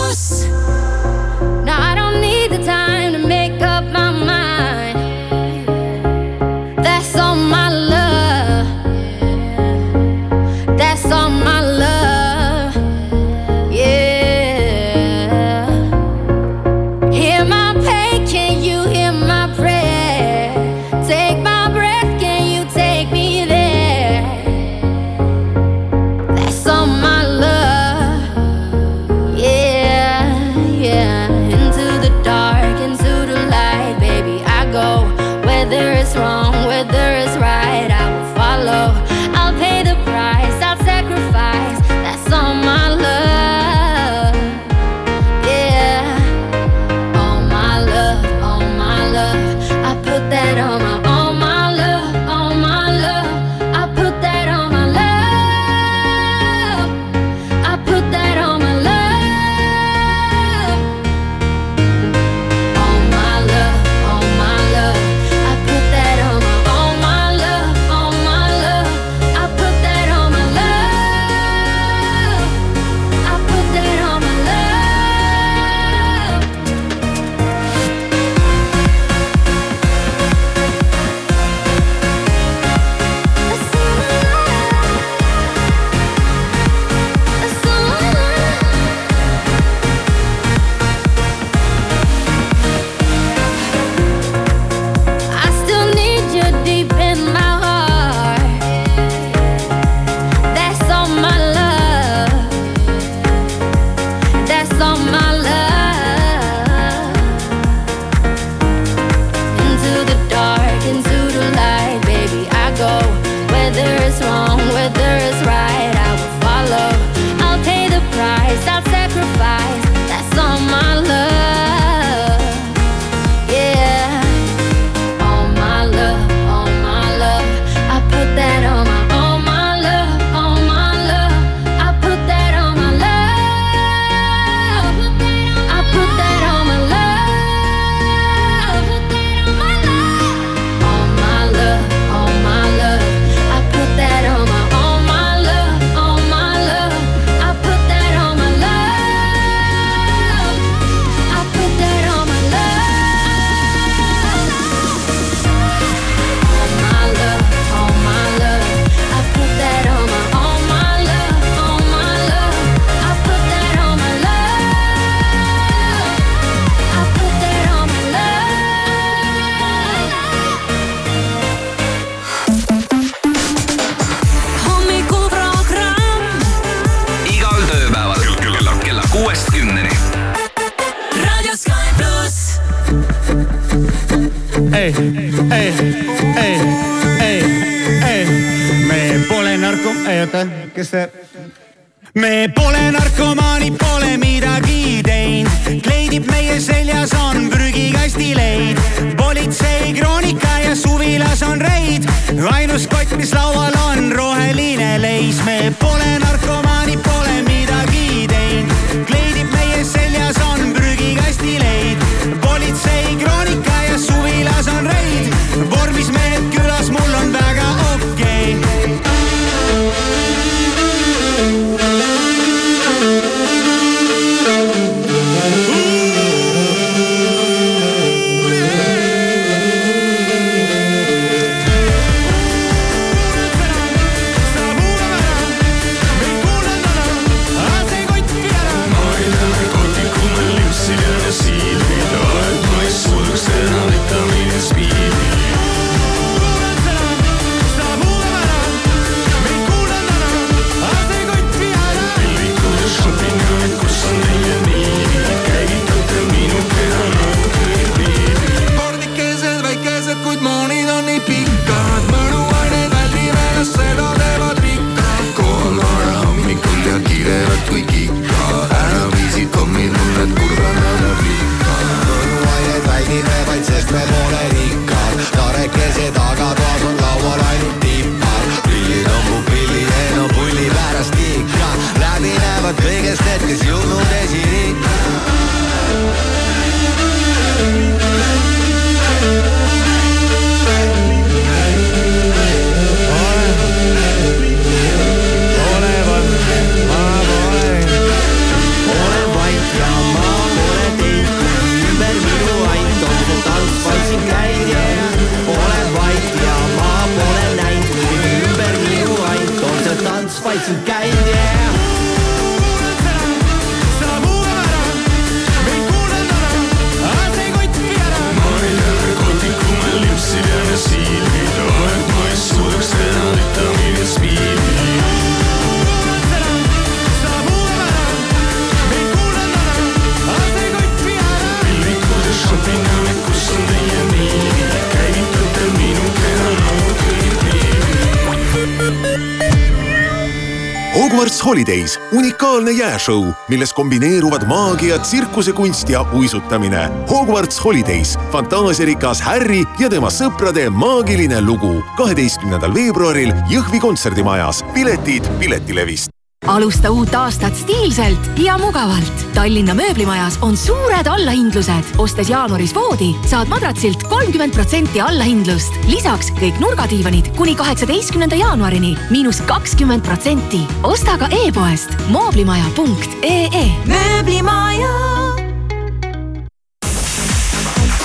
Holidays, 341.66 341.96
unikaalne 342.14 342.72
jääšõu, 342.78 343.32
milles 343.50 343.72
kombineeruvad 343.74 344.44
maagia, 344.46 345.00
tsirkusekunst 345.02 345.90
ja 345.90 346.04
uisutamine. 346.14 346.84
Hogwarts 347.10 347.58
Holidays, 347.64 348.14
fantaasiarikas 348.32 349.24
Harry 349.26 349.64
ja 349.80 349.90
tema 349.90 350.14
sõprade 350.14 350.70
maagiline 350.70 351.42
lugu. 351.42 351.82
kaheteistkümnendal 351.98 352.74
veebruaril 352.74 353.34
Jõhvi 353.50 353.82
kontserdimajas. 353.82 354.62
piletid 354.74 355.24
Piletilevist. 355.40 356.15
Alusta 356.48 356.92
uut 356.92 357.16
aastat 357.16 357.56
stiilselt 357.56 358.40
ja 358.40 358.58
mugavalt. 358.58 359.26
Tallinna 359.34 359.74
mööblimajas 359.76 360.38
on 360.42 360.58
suured 360.58 361.08
allahindlused. 361.08 361.96
ostes 361.98 362.30
jaanuaris 362.30 362.76
voodi, 362.76 363.12
saad 363.26 363.48
madratsilt 363.48 364.04
kolmkümmend 364.04 364.54
protsenti 364.54 365.02
allahindlust. 365.02 365.74
lisaks 365.88 366.32
kõik 366.40 366.60
nurgadiivanid 366.60 367.32
kuni 367.38 367.56
kaheksateistkümnenda 367.56 368.36
jaanuarini 368.36 368.98
miinus 369.10 369.42
kakskümmend 369.42 370.06
protsenti. 370.06 370.62
osta 370.84 371.18
ka 371.18 371.28
e-poest 371.32 371.98
mooblimaja.ee. 372.08 373.66
mööblimaja. 373.86 374.94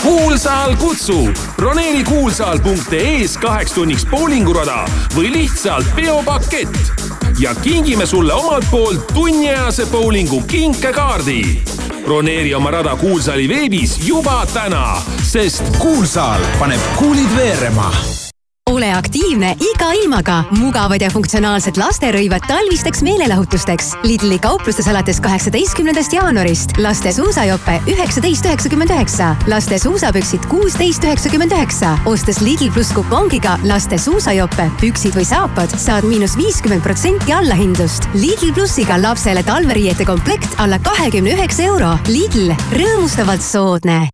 kuulsaal 0.02 0.76
kutsub 0.76 1.36
broneeri 1.56 2.04
kuulsaal.ee-s 2.04 3.36
kaheks 3.38 3.72
tunniks 3.72 4.06
poolingurada 4.08 4.84
või 5.14 5.32
lihtsalt 5.32 5.86
peopakett 5.94 7.19
ja 7.40 7.54
kingime 7.54 8.06
sulle 8.06 8.32
omalt 8.32 8.70
poolt 8.70 9.06
tunniajase 9.14 9.86
bowlingu 9.86 10.40
kinkekaardi. 10.40 11.62
broneeri 12.04 12.54
oma 12.54 12.70
rada 12.70 12.96
Kuulsaali 12.96 13.48
veebis 13.48 13.98
juba 14.06 14.46
täna, 14.54 15.02
sest 15.22 15.62
kuulsaal 15.78 16.40
paneb 16.58 16.80
kuulid 16.96 17.36
veerema 17.36 17.92
ole 18.70 18.92
aktiivne 18.94 19.56
iga 19.60 19.92
ilmaga. 19.92 20.44
mugavad 20.58 21.02
ja 21.02 21.10
funktsionaalsed 21.10 21.78
lasterõivad 21.80 22.44
talvisteks 22.46 23.02
meelelahutusteks. 23.02 23.90
Lidli 24.06 24.38
kauplustes 24.38 24.88
alates 24.88 25.20
kaheksateistkümnendast 25.20 26.12
jaanuarist. 26.12 26.76
laste 26.78 27.12
suusajope 27.12 27.80
üheksateist 27.90 28.46
üheksakümmend 28.46 28.90
üheksa, 28.90 29.34
laste 29.46 29.78
suusapüksid 29.78 30.46
kuusteist 30.48 31.04
üheksakümmend 31.04 31.52
üheksa. 31.52 31.98
ostes 32.06 32.40
Lidl 32.40 32.70
pluss 32.70 32.92
kupongiga 32.92 33.58
laste 33.64 33.98
suusajope, 33.98 34.70
püksid 34.80 35.18
või 35.18 35.26
saapad, 35.26 35.74
saad 35.78 36.06
miinus 36.06 36.36
viiskümmend 36.38 36.82
protsenti 36.86 37.34
allahindlust. 37.34 38.06
Lidl 38.14 38.54
plussiga 38.54 39.02
lapsele 39.02 39.42
talveriiete 39.42 40.04
komplekt 40.04 40.54
alla 40.58 40.78
kahekümne 40.78 41.34
üheksa 41.34 41.66
euro. 41.66 41.96
Lidl, 42.06 42.54
rõõmustavalt 42.78 43.42
soodne 43.42 44.06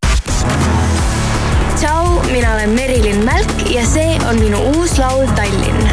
mina 2.33 2.55
olen 2.55 2.71
Merilin 2.71 3.25
Mälk 3.25 3.71
ja 3.71 3.87
see 3.87 4.19
on 4.29 4.39
minu 4.41 4.59
uus 4.77 4.99
laul 4.99 5.27
Tallinn. 5.27 5.91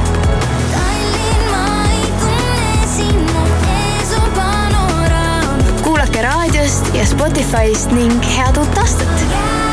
kuulake 5.84 6.21
raadiost 6.21 6.93
ja 6.93 7.05
Spotify'st 7.05 7.91
ning 7.91 8.23
head 8.38 8.57
uut 8.57 8.77
aastat. 8.77 9.72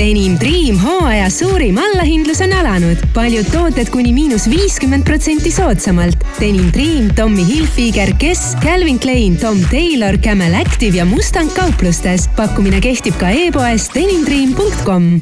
Denim 0.00 0.38
Dream 0.40 0.78
hooaja 0.80 1.26
suurim 1.30 1.76
allahindlus 1.78 2.38
on 2.40 2.52
alanud. 2.56 3.02
paljud 3.14 3.50
tooted 3.52 3.90
kuni 3.92 4.14
miinus 4.16 4.46
viiskümmend 4.48 5.04
protsenti 5.04 5.52
soodsamalt. 5.52 6.24
Denim 6.38 6.70
Dream, 6.72 7.10
Tommy 7.14 7.44
Hilfiger, 7.44 8.14
Guess, 8.16 8.56
Calvin 8.62 8.98
Klein, 8.98 9.36
Tom 9.36 9.60
Taylor, 9.70 10.16
Camel 10.18 10.54
Active 10.54 10.96
ja 10.96 11.04
Mustang 11.04 11.52
kauplustes. 11.52 12.30
pakkumine 12.36 12.80
kehtib 12.80 13.18
ka 13.20 13.28
e-poes 13.28 13.90
denimdream.com. 13.94 15.20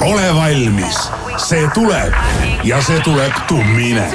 ole 0.00 0.34
valmis, 0.34 1.10
see 1.36 1.68
tuleb 1.74 2.12
ja 2.64 2.82
see 2.82 3.00
tuleb 3.04 3.32
tummine. 3.48 4.08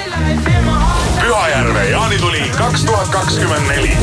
Pühajärve 1.22 1.90
jaanituli 1.90 2.42
kaks 2.58 2.84
tuhat 2.90 3.08
kakskümmend 3.08 3.68
neli. 3.68 3.98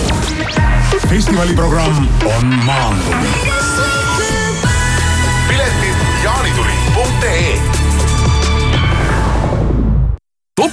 festivali 1.08 1.52
programm 1.52 2.06
on 2.38 2.46
maandunud. 2.64 3.65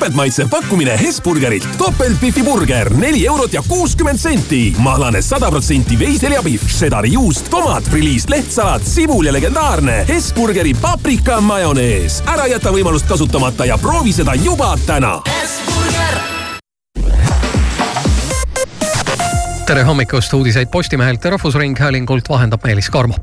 Topeltmaitsev 0.03 0.49
pakkumine 0.49 0.99
Hesburgerilt, 0.99 1.67
topeltbifi 1.77 2.43
burger, 2.43 2.89
neli 2.97 3.25
eurot 3.27 3.53
ja 3.53 3.61
kuuskümmend 3.67 4.19
senti. 4.19 4.75
mahlane 4.77 5.21
sada 5.21 5.49
protsenti 5.51 5.99
veiselihapihv, 5.99 6.67
šedari 6.67 7.13
juust, 7.13 7.47
tomat, 7.49 7.83
friliis, 7.83 8.27
lehtsalat, 8.29 8.83
sibul 8.83 9.25
ja 9.25 9.33
legendaarne 9.33 10.05
Hesburgeri 10.07 10.73
paprika 10.81 11.41
majonees. 11.41 12.21
ära 12.27 12.47
jäta 12.47 12.71
võimalust 12.71 13.07
kasutamata 13.07 13.65
ja 13.65 13.77
proovi 13.77 14.13
seda 14.13 14.35
juba 14.35 14.77
täna. 14.85 15.21
tere 19.65 19.83
hommikust, 19.83 20.33
uudiseid 20.33 20.67
Postimehelt 20.71 21.23
ja 21.23 21.29
Rahvusringhäälingult 21.29 22.29
vahendab 22.29 22.63
Meelis 22.63 22.89
Karmo 22.89 23.15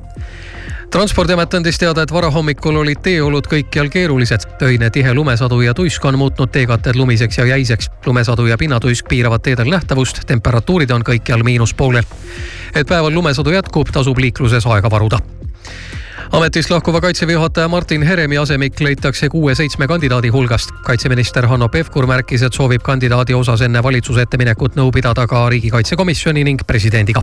transpordiamet 0.91 1.55
andis 1.55 1.79
teada, 1.79 2.03
et 2.03 2.13
varahommikul 2.13 2.77
olid 2.83 2.99
teeolud 3.03 3.47
kõikjal 3.47 3.91
keerulised. 3.91 4.47
öine 4.63 4.91
tihe 4.91 5.15
lumesadu 5.15 5.61
ja 5.61 5.75
tuisk 5.75 6.05
on 6.05 6.19
muutnud 6.19 6.51
teekatted 6.51 6.97
lumiseks 6.97 7.39
ja 7.39 7.45
jäiseks. 7.45 7.91
lumesadu 8.07 8.47
ja 8.47 8.59
pinnatuisk 8.59 9.09
piiravad 9.09 9.43
teedel 9.43 9.71
nähtavust, 9.71 10.21
temperatuurid 10.27 10.91
on 10.91 11.03
kõikjal 11.03 11.43
miinuspoolel. 11.43 12.03
et 12.75 12.87
päeval 12.87 13.15
lumesadu 13.15 13.51
jätkub, 13.51 13.89
tasub 13.93 14.19
liikluses 14.19 14.67
aega 14.67 14.91
varuda 14.91 15.19
ametist 16.33 16.71
lahkuva 16.71 17.01
kaitseväe 17.01 17.33
juhataja 17.33 17.69
Martin 17.69 18.03
Heremi 18.03 18.39
asemik 18.39 18.81
leitakse 18.81 19.29
kuue-seitsme 19.29 19.87
kandidaadi 19.87 20.29
hulgast. 20.29 20.71
kaitseminister 20.85 21.47
Hanno 21.47 21.69
Pevkur 21.69 22.07
märkis, 22.07 22.43
et 22.43 22.53
soovib 22.53 22.83
kandidaadi 22.83 23.35
osas 23.35 23.61
enne 23.61 23.83
valitsuse 23.83 24.23
ette 24.23 24.37
minekut 24.37 24.77
nõu 24.77 24.91
pidada 24.91 25.27
ka 25.27 25.49
riigikaitsekomisjoni 25.49 26.45
ning 26.45 26.67
presidendiga 26.67 27.23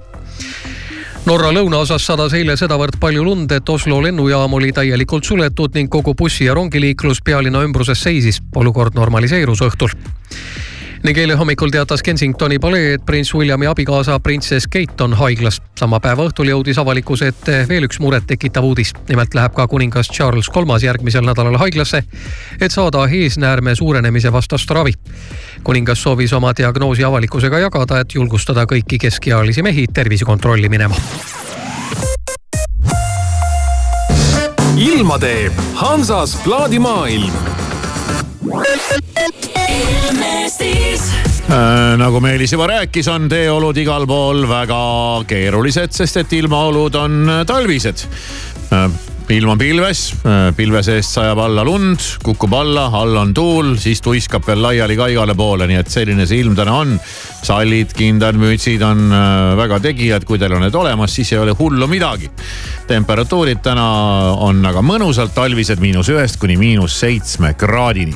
Norra 1.28 1.50
lõunaosas 1.52 2.06
sadas 2.08 2.32
eile 2.38 2.54
sedavõrd 2.56 2.96
palju 3.02 3.26
lund, 3.26 3.52
et 3.52 3.70
Oslo 3.70 3.98
lennujaam 4.00 4.54
oli 4.56 4.70
täielikult 4.72 5.28
suletud 5.28 5.76
ning 5.76 5.90
kogu 5.92 6.14
bussi- 6.16 6.46
ja 6.46 6.54
rongiliiklus 6.56 7.20
pealinna 7.22 7.66
ümbruses 7.68 8.00
seisis. 8.00 8.40
olukord 8.56 8.96
normaliseerus 8.96 9.60
õhtul 9.60 9.92
ning 11.04 11.18
eile 11.18 11.36
hommikul 11.36 11.70
teatas 11.70 12.04
Kensingtoni 12.04 12.60
palee, 12.60 12.94
et 12.94 13.06
prints 13.06 13.34
Williami 13.36 13.68
abikaasa 13.68 14.20
printsess 14.20 14.68
Kate 14.68 15.04
on 15.04 15.14
haiglas. 15.14 15.62
sama 15.78 16.00
päeva 16.00 16.26
õhtul 16.26 16.50
jõudis 16.50 16.78
avalikkuse 16.82 17.28
ette 17.28 17.66
veel 17.70 17.86
üks 17.86 18.00
murettekitav 18.00 18.64
uudis. 18.64 18.94
nimelt 19.10 19.34
läheb 19.34 19.54
ka 19.54 19.68
kuningas 19.68 20.10
Charles 20.10 20.50
Kolmas 20.50 20.84
järgmisel 20.84 21.26
nädalal 21.26 21.58
haiglasse, 21.58 22.04
et 22.62 22.72
saada 22.72 23.08
eesnäärme 23.08 23.76
suurenemise 23.76 24.32
vastast 24.34 24.70
ravi. 24.70 24.94
kuningas 25.64 26.04
soovis 26.04 26.34
oma 26.34 26.54
diagnoosi 26.58 27.04
avalikkusega 27.04 27.60
jagada, 27.60 28.00
et 28.00 28.16
julgustada 28.16 28.66
kõiki 28.66 28.98
keskealisi 28.98 29.64
mehi 29.64 29.88
tervisekontrolli 29.94 30.70
minema 30.70 30.96
ilma 34.78 35.18
teeb 35.20 35.54
Hansas 35.74 36.36
plaadimaailm 36.44 37.34
nagu 42.08 42.22
Meelis 42.24 42.54
juba 42.54 42.68
rääkis, 42.68 43.08
on 43.12 43.26
teeolud 43.30 43.78
igal 43.78 44.06
pool 44.08 44.46
väga 44.50 44.78
keerulised, 45.28 45.92
sest 45.92 46.22
et 46.22 46.34
ilmaolud 46.38 46.96
on 46.96 47.30
äh, 47.30 47.44
talvised. 47.46 48.08
ilm 49.30 49.50
on 49.50 49.60
pilves, 49.60 50.02
pilve 50.56 50.80
seest 50.88 51.12
sajab 51.18 51.42
alla 51.44 51.66
lund, 51.68 52.00
kukub 52.24 52.54
alla, 52.56 52.86
all 52.96 53.18
on 53.20 53.34
tuul, 53.36 53.74
siis 53.76 54.00
tuiskab 54.02 54.48
veel 54.48 54.62
laiali 54.64 54.96
ka 54.96 55.10
igale 55.12 55.36
poole, 55.36 55.68
nii 55.68 55.82
et 55.82 55.92
selline 55.92 56.26
see 56.26 56.40
ilm 56.40 56.56
täna 56.56 56.78
on. 56.80 56.96
sallid, 57.44 57.92
kindad, 57.94 58.40
mütsid 58.40 58.82
on 58.88 59.12
äh, 59.12 59.54
väga 59.60 59.80
tegijad, 59.84 60.26
kui 60.26 60.40
teil 60.40 60.56
on 60.56 60.64
need 60.64 60.76
olemas, 60.76 61.16
siis 61.16 61.34
ei 61.34 61.44
ole 61.44 61.56
hullu 61.60 61.88
midagi. 61.88 62.32
temperatuurid 62.88 63.60
täna 63.64 63.88
on 64.48 64.66
aga 64.66 64.82
mõnusalt 64.82 65.36
talvised, 65.36 65.80
miinus 65.84 66.10
ühest 66.10 66.40
kuni 66.40 66.58
miinus 66.58 67.00
seitsme 67.00 67.54
kraadini 67.54 68.16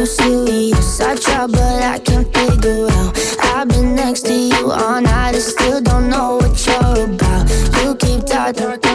You 0.00 0.06
serious? 0.06 0.98
I 1.02 1.14
try, 1.14 1.46
but 1.46 1.60
I 1.60 1.98
can't 1.98 2.26
figure 2.32 2.86
out. 2.90 3.12
I've 3.38 3.68
been 3.68 3.94
next 3.94 4.22
to 4.22 4.32
you 4.32 4.70
all 4.70 4.98
night 4.98 5.34
and 5.34 5.42
still 5.42 5.82
don't 5.82 6.08
know 6.08 6.36
what 6.36 6.66
you're 6.66 7.04
about. 7.04 7.50
You 7.82 7.94
keep 7.96 8.24
talking, 8.24 8.89